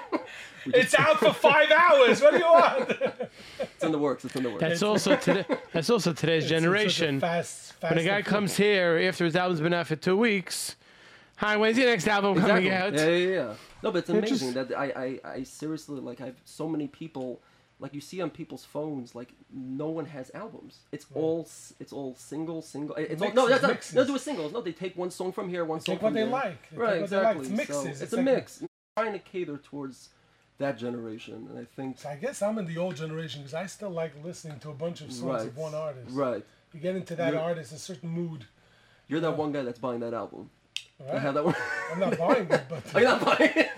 [0.66, 2.20] It's out for five hours.
[2.20, 2.88] What do you want?
[3.60, 4.24] it's in the works.
[4.24, 4.60] It's in the works.
[4.60, 5.44] That's also today.
[5.72, 7.20] That's also today's It's such a generation.
[7.20, 8.24] fast, fast When a guy approach.
[8.26, 10.76] comes here after his album's been out for two weeks,
[11.36, 12.68] hi, when's your next album exactly.
[12.68, 12.94] coming out?
[12.94, 13.54] Yeah, yeah, yeah.
[13.82, 16.68] No, but it's It amazing just- that I, I I seriously like I have so
[16.68, 17.40] many people.
[17.80, 20.80] Like you see on people's phones, like no one has albums.
[20.90, 21.48] It's all
[21.78, 22.96] it's all single, single.
[22.96, 23.70] It's all, no, Mixes, that's not.
[23.70, 23.94] mixes.
[23.94, 24.52] No, do a singles.
[24.52, 26.28] No, they take one song from here, one They song take what from they there.
[26.30, 26.62] like.
[26.70, 27.36] They take right, what they like.
[27.36, 27.46] exactly.
[27.46, 27.76] It's mixes.
[27.84, 28.64] So It's it's, a like a- mix.
[28.96, 30.08] trying to cater towards
[30.58, 33.66] that generation, and I think So I guess I'm in the old generation because I
[33.66, 36.10] still like listening to a bunch of songs right, of one artist.
[36.10, 36.44] right.
[36.72, 38.44] You get into that You're- artist, a certain mood.
[39.08, 40.50] You're that one guy that's buying that album.
[41.12, 41.54] I have that one.
[41.92, 43.70] I'm not buying it, but you not buying it?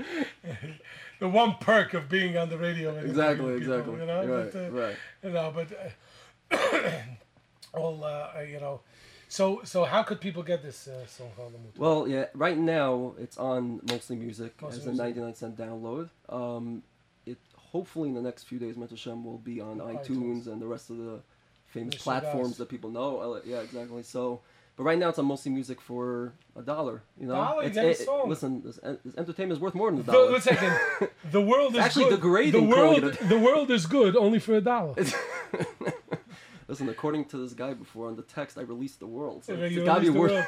[1.20, 2.96] the one perk of being on the radio.
[2.96, 4.00] exactly, people, exactly.
[4.00, 4.96] You know, right, but, uh, right.
[5.22, 5.68] you know, but
[6.52, 6.90] uh,
[7.74, 8.80] well, uh, you know,
[9.30, 11.30] so so how could people get this uh, song?
[11.78, 12.26] Well, yeah.
[12.34, 16.10] Right now, it's on mostly music Mostly as a 99 cent download.
[16.28, 16.82] Um,
[17.24, 20.06] it hopefully in the next few days, Mental Shem will be on iTunes.
[20.06, 21.20] iTunes and the rest of the
[21.66, 23.40] famous it platforms that people know.
[23.44, 24.02] Yeah, exactly.
[24.02, 24.40] So,
[24.76, 27.02] but right now it's on mostly music for a dollar.
[27.20, 30.00] You know, Dollar, It's- get a it- listen, this, this entertainment is worth more than
[30.00, 30.32] a dollar.
[30.32, 30.72] one second.
[31.30, 32.16] The world is actually good.
[32.16, 33.02] degrading The world,
[33.34, 34.94] the world is good only for a dollar.
[36.70, 39.44] Listen, according to this guy before on the text, I released the world.
[39.44, 40.46] So it's gotta be worth.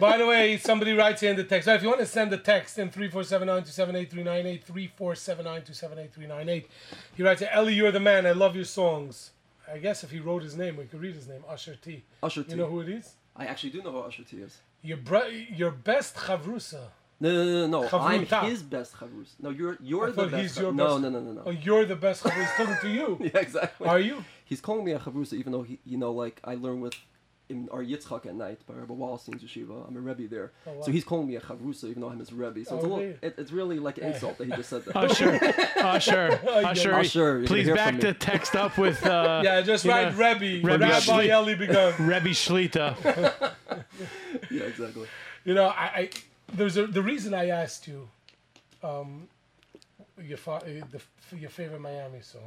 [0.00, 1.66] By the way, somebody writes here in the text.
[1.66, 6.64] So if you want to send the text in 3479278 3479278
[7.14, 8.26] He writes, Ellie, you're the man.
[8.26, 9.30] I love your songs.
[9.72, 11.44] I guess if he wrote his name, we could read his name.
[11.48, 12.02] Usher T.
[12.20, 12.50] Usher T.
[12.50, 13.14] You know who it is?
[13.36, 14.58] I actually do know who Usher T is.
[14.82, 16.88] Your, br- your best chavrusa.
[17.20, 17.82] No, no, no, no.
[17.82, 17.88] no.
[17.98, 19.34] I'm his best chavrus.
[19.38, 20.42] No, you're you're I the best.
[20.42, 21.42] he's your no, best- no, no, no, no.
[21.44, 22.40] Oh, you're the best chavrusa.
[22.40, 23.18] He's talking to you.
[23.34, 23.86] Yeah, exactly.
[23.86, 24.24] Are you?
[24.50, 26.94] He's calling me a chavrusa, even though he, you know, like I learn with
[27.48, 29.88] in our Yitzchak at night by Rabbi Wallenstein's yeshiva.
[29.88, 30.82] I'm a rebbe there, Oh, wow.
[30.82, 32.64] so he's calling me a chavrusa, even though I'm his rebbe.
[32.64, 33.18] So it's Oh, a little, really?
[33.22, 34.96] it, it's really like an insult that he just said that.
[35.04, 35.38] Usher,
[36.00, 36.34] sure,
[36.66, 40.12] Usher, sure, you're gonna please back from the text up with uh, Yeah, just write
[40.16, 40.64] know, Rebbe.
[40.66, 41.94] Rebbe Rabbi Shli- Eli begun.
[41.98, 43.52] Rebbe Shlita.
[44.50, 45.06] yeah, exactly.
[45.44, 46.10] You know, I, I
[46.54, 48.08] there's a the reason I asked you,
[48.82, 49.28] um,
[50.22, 52.42] your fa- uh, the, your favorite Miami song,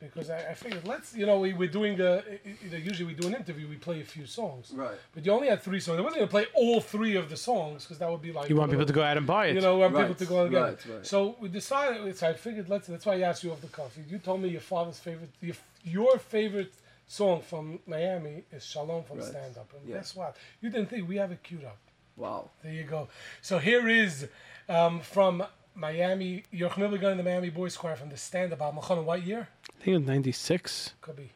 [0.00, 2.22] because I, I figured let's you know we we're doing a
[2.62, 4.96] you know, usually we do an interview we play a few songs, Right.
[5.14, 5.98] but you only had three songs.
[5.98, 8.56] I wasn't gonna play all three of the songs because that would be like You
[8.56, 9.54] want people to go out and buy it.
[9.56, 10.86] you know, want people to go and get right, it.
[10.92, 11.06] right.
[11.06, 12.16] So we decided.
[12.16, 12.86] So I figured let's.
[12.86, 13.96] That's why I asked you off the cuff.
[14.08, 16.72] You told me your father's favorite, your, your favorite
[17.06, 19.26] song from Miami is Shalom from Right.
[19.26, 19.68] Stand Up.
[19.76, 19.96] And Yeah.
[19.96, 20.36] guess what?
[20.60, 21.78] You didn't think we have it queued up.
[22.16, 22.50] Wow.
[22.62, 23.08] There you go.
[23.42, 24.28] So here is
[24.68, 25.42] um, from
[25.78, 28.82] Miami, You're Yerachmiel Begun and the Miami Boys Choir from the Stand album.
[28.82, 29.48] Chana, what year?
[29.80, 30.94] I think it was 96.
[31.00, 31.30] Could be.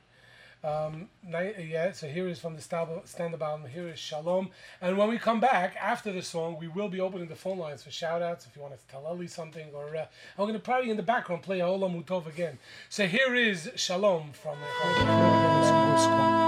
[0.65, 3.69] Um, yeah, so here is from the stand album.
[3.69, 4.51] Here is Shalom.
[4.81, 7.83] And when we come back after the song, we will be opening the phone lines
[7.83, 9.67] for shout outs if you want to tell Ellie something.
[9.75, 10.07] Or uh,
[10.39, 12.59] I'm going to probably in the background play Olam Mutov again.
[12.89, 16.42] So here is Shalom from the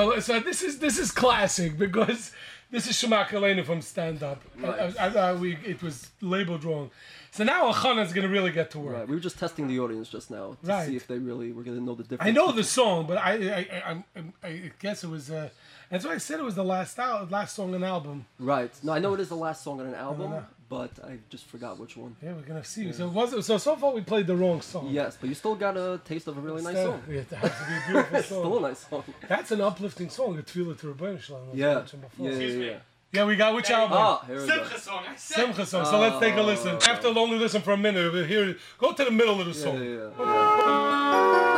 [0.00, 2.32] So, so this is this is classic because
[2.70, 4.40] this is Shema Koleinu from Stand Up.
[4.58, 4.96] Right.
[4.98, 6.90] I, I, I, we, it was labeled wrong.
[7.32, 8.96] So now Elchanan is going to really get to work.
[8.96, 9.06] Right.
[9.08, 10.86] We were just testing the audience just now to Right.
[10.88, 12.28] see if they really were going to know the difference.
[12.28, 14.04] I know the song, but I I,
[14.42, 15.30] I, guess it was.
[15.30, 15.50] Uh,
[15.90, 18.24] that's why I said it was the last al- last song on the album.
[18.38, 18.72] Right.
[18.82, 20.46] No, I know it is the last song on an album.
[20.70, 22.16] But I just forgot which one.
[22.22, 22.90] Yeah, we're gonna see.
[22.92, 24.88] So it was so so far we played the wrong song.
[24.90, 27.02] Yes, but you still got a taste of a really nice Still- song.
[27.10, 28.62] Yeah, it has to be a beautiful Still a song.
[28.62, 29.04] nice song.
[29.28, 30.38] That's an uplifting song.
[30.38, 31.50] A Tefillah to Rebbeinu Shalom.
[31.50, 31.82] as Yeah.
[32.18, 32.76] Yeah, yeah, yeah.
[33.12, 33.98] Yeah, we got which album?
[34.00, 34.64] Ah, here we go.
[34.76, 35.02] song.
[35.08, 35.34] I said.
[35.44, 35.84] Simcha song.
[35.84, 36.76] So let's take a listen.
[36.88, 38.56] After only listen for a minute, we'll hear.
[38.78, 39.82] Go to the middle of the song.
[39.82, 40.10] yeah, yeah.
[40.16, 41.49] Shalom,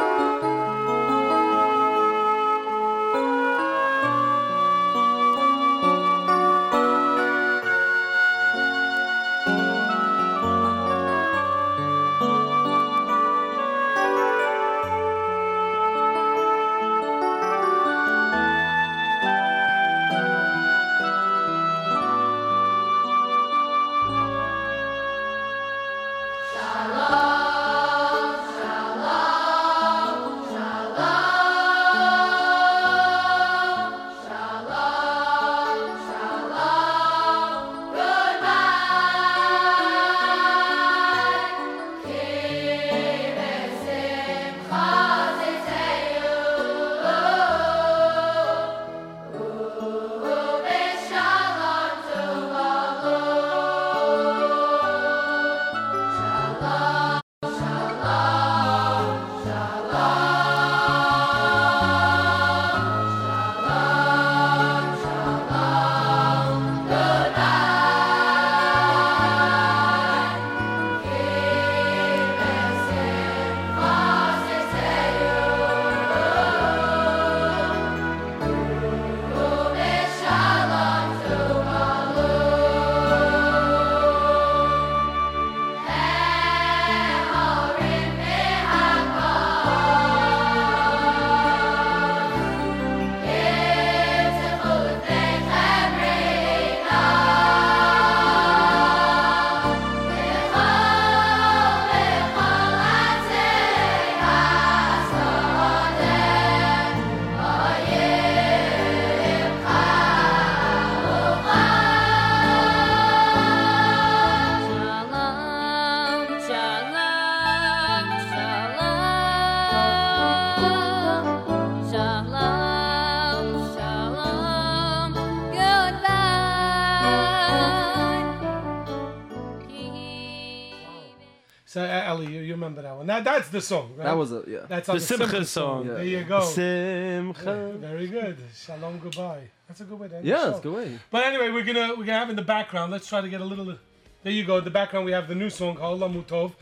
[133.03, 133.07] one?
[133.07, 133.95] That that's the song.
[133.97, 134.05] Right?
[134.05, 134.59] That was a yeah.
[134.69, 135.87] That's on The the, Simcha Simcha song.
[135.87, 135.95] Yeah.
[135.95, 136.41] There you go.
[136.41, 137.73] Simcha.
[137.79, 138.39] Very good.
[138.55, 139.49] Shalom, goodbye.
[139.69, 140.59] That's a good way to end Yeah, the that's show.
[140.59, 140.99] a good way.
[141.11, 142.93] But anyway, we're gonna we're gonna have in the background.
[142.93, 143.77] Let's try to get a little.
[144.23, 144.59] There you go.
[144.59, 146.53] In the background, we have the new song called Lamutov.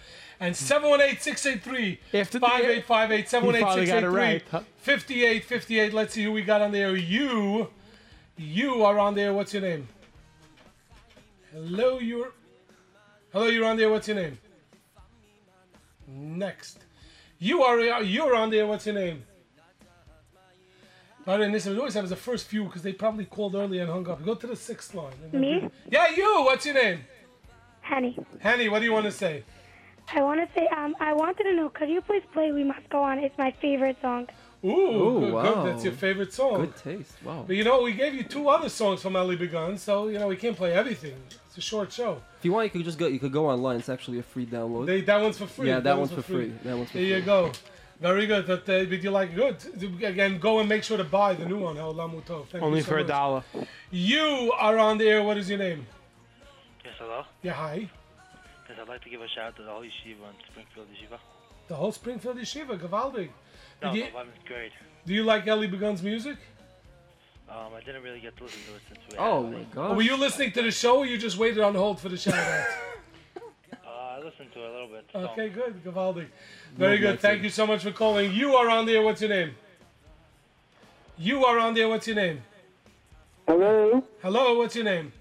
[0.43, 0.65] And hmm.
[0.65, 4.61] 718-683 After the- 5858 You finally got it 718-683 right, huh?
[4.79, 5.93] 5858.
[5.93, 6.97] Let's see who we got on there.
[6.97, 7.69] You,
[8.39, 9.35] you are on there.
[9.35, 9.87] What's your name?
[11.53, 12.33] Hello, you're.
[13.33, 13.91] Hello, you're on there.
[13.91, 14.39] What's your name?
[16.13, 16.81] Next,
[17.39, 18.67] you are you're on there.
[18.67, 19.25] What's your name?
[21.27, 21.67] All right, this.
[21.67, 24.25] we always have the first few because they probably called early and hung up.
[24.25, 25.13] Go to the sixth line.
[25.33, 25.69] Me?
[25.91, 26.45] Yeah, you.
[26.45, 27.01] What's your name?
[27.83, 28.19] Henny.
[28.41, 29.45] Henny, what do you want to say?
[30.13, 32.89] I want to say, um, I wanted to know, could you please play We Must
[32.89, 33.19] Go On?
[33.19, 34.27] It's my favorite song.
[34.65, 35.55] Ooh, Ooh, good, wow.
[35.55, 35.73] good.
[35.73, 36.61] That's your favorite song.
[36.63, 37.15] Good taste.
[37.25, 37.45] Wow.
[37.47, 40.29] But you know, we gave you two other songs from Ellie Begun, so you know
[40.29, 41.15] we can't play everything.
[41.51, 42.23] It's a short show.
[42.39, 43.09] If you want, you could just go.
[43.09, 43.79] You could go online.
[43.79, 44.87] It's actually a free download.
[44.87, 45.67] They, that one's for free.
[45.67, 46.53] Yeah, that one's for free.
[46.63, 47.51] That one's for There you go.
[48.01, 48.47] Very good.
[48.47, 49.57] That uh, did you like good?
[50.01, 52.47] Again, go and make sure to buy the new one, El Lamutov.
[52.51, 53.43] Thank Only you so for a dollar.
[53.91, 55.25] You are on the air.
[55.25, 55.87] What is your name?
[56.85, 57.25] Yes, hello.
[57.43, 57.91] Yeah, hi.
[58.69, 61.19] Yes, I'd like to give a shout out to the whole yeshiva in Springfield Yeshiva.
[61.67, 63.31] The whole Springfield Yeshiva, Gavaldig.
[63.83, 64.73] No, Did you, no, 11th grade.
[65.05, 66.37] do you like Ellie Begun's music?
[67.51, 69.97] Um, I didn't really get to listen to it since we Oh had my god.
[69.97, 72.35] Were you listening to the show or you just waited on hold for the shout
[72.35, 72.65] out?
[73.73, 75.05] Uh, I listened to it a little bit.
[75.13, 75.83] so- okay, good.
[75.85, 76.27] Gavaldig.
[76.77, 77.07] Very good.
[77.07, 77.19] Lovely.
[77.19, 78.33] Thank you so much for calling.
[78.33, 79.03] You are on there.
[79.03, 79.55] What's your name?
[81.19, 81.89] You are on there.
[81.89, 82.43] What's your name?
[83.49, 85.13] Hello, Hello, what's your name?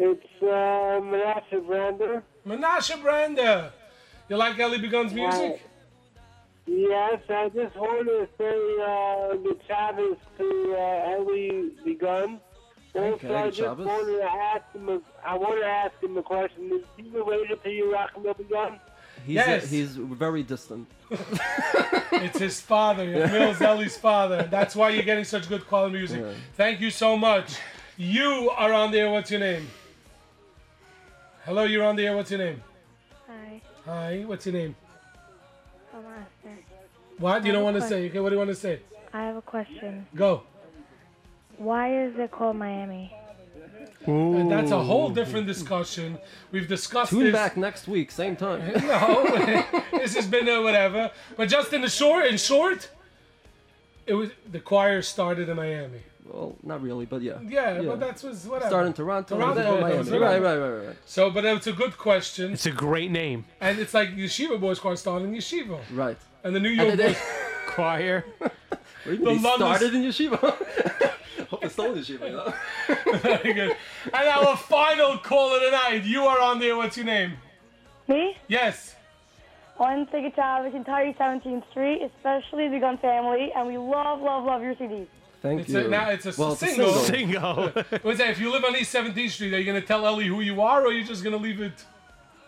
[0.00, 2.22] it's uh, Manasseh Brander.
[2.44, 3.70] Menashe Branda.
[4.28, 5.62] You like Ellie Begun's music?
[6.66, 12.40] Yes, I just wanted to say uh, good Shabbos to uh, Ellie Begun.
[12.94, 13.86] Also, Okay, I just Shabbos.
[13.86, 14.88] wanted to ask him.
[14.88, 16.70] A, I want to ask him a question.
[16.72, 18.80] Is he related to you, Rachel Begun?
[19.26, 19.64] He's Yes.
[19.64, 20.88] uh, he's very distant.
[22.16, 24.44] It's his father, Mills Ellie's father.
[24.44, 26.20] That's why you're getting such good quality music.
[26.22, 26.32] Yeah.
[26.56, 27.56] Thank you so much.
[27.96, 29.10] You are on there.
[29.10, 29.68] What's your name?
[31.44, 32.16] Hello, you're on there.
[32.16, 32.62] What's your name?
[33.26, 34.76] Hi, Hi, what's your name?
[35.92, 36.26] I'm Esther.
[37.18, 37.44] What?
[37.44, 38.08] You don't want to say?
[38.08, 38.80] Okay, what do you want to say?
[39.12, 40.06] I have a question.
[40.14, 40.42] Go.
[41.56, 43.14] Why is it called Miami?
[44.06, 46.18] And that's a whole different discussion.
[46.52, 47.32] We've discussed Tune this.
[47.32, 48.60] back next week, same time.
[48.82, 49.24] No,
[49.92, 51.10] this has been a whatever.
[51.36, 52.90] But just in the short, in short,
[54.06, 56.00] it was the choir started in Miami.
[56.26, 57.38] Well, not really, but yeah.
[57.46, 58.68] Yeah, but that's was whatever.
[58.70, 59.98] Started in Toronto, Toronto, and then that Miami.
[59.98, 63.44] was Right, right, right, right, So, but it's a good question, It's a great name.
[63.60, 66.16] and it's like Yeshiva Boys Choir started in Yeshiva, right.
[66.44, 67.22] And the New York And then Boys.
[67.68, 68.24] Choir.
[68.38, 68.52] What
[69.04, 69.24] do you The?
[69.24, 70.38] They London- started in yeshiva.
[71.50, 72.26] Hope it's still in yeshiva.
[72.30, 73.18] You know?
[73.18, 73.76] Very good.
[74.12, 76.04] And our final call of the night.
[76.04, 76.76] You are on there.
[76.76, 77.34] What's your name?
[78.06, 78.36] Me?
[78.48, 78.94] Yes.
[79.78, 83.66] I want to say good job with entire 17th Street, especially the Gun family, and
[83.66, 85.08] we love, love, love your CDs.
[85.42, 85.80] Thank It's you.
[85.80, 86.92] a, now it's a well, it's a single.
[86.94, 87.68] Single.
[88.02, 88.30] What's that?
[88.30, 90.82] If you live on East 17th Street, are you gonna tell Ellie who you are,
[90.82, 91.84] or are you just gonna leave it?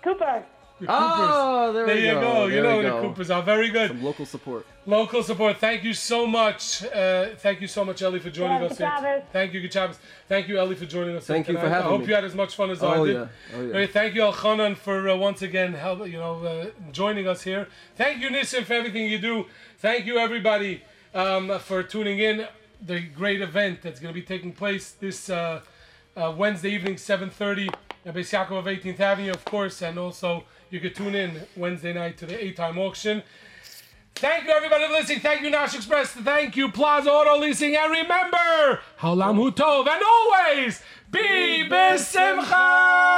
[0.04, 0.44] Cooper.
[0.78, 2.20] The Oh, there, There we you go.
[2.20, 2.46] go.
[2.48, 3.00] You know we go.
[3.00, 3.42] the Coopers are.
[3.42, 3.88] Very good.
[3.88, 4.66] Some local support.
[4.84, 5.56] Local support.
[5.56, 6.84] Thank you so much.
[6.84, 8.86] Uh, thank you so much, Ellie, for joining Yeah, us here.
[8.86, 9.22] Shabbos.
[9.32, 9.96] Thank you, Gachabas.
[10.28, 11.26] Thank you, Ellie, for joining us.
[11.26, 11.76] Thank here you for tonight.
[11.76, 12.08] having I hope me.
[12.08, 13.14] you had as much fun as I Oh did.
[13.14, 13.26] yeah.
[13.56, 13.72] Oh yeah.
[13.72, 13.92] Great.
[13.92, 17.68] Thank you, Elchanan, for uh, once again help, you know, uh, joining us here.
[17.96, 19.46] Thank you, Nissim, for everything you do.
[19.78, 20.82] Thank you, everybody,
[21.14, 22.46] um, for tuning in.
[22.84, 25.62] The great event that's going to be taking place this uh,
[26.14, 27.72] uh, Wednesday evening, 7.30
[28.04, 31.92] at Beis Yaakov of 18th Avenue, of course, and also you could tune in Wednesday
[31.92, 33.22] night to the eight-time auction.
[34.14, 35.20] Thank you, everybody, for listening.
[35.20, 36.10] Thank you, Nash Express.
[36.12, 37.76] Thank you, Plaza Auto Leasing.
[37.76, 43.14] And remember, Haolam Hu Tov, and always be Besimcha!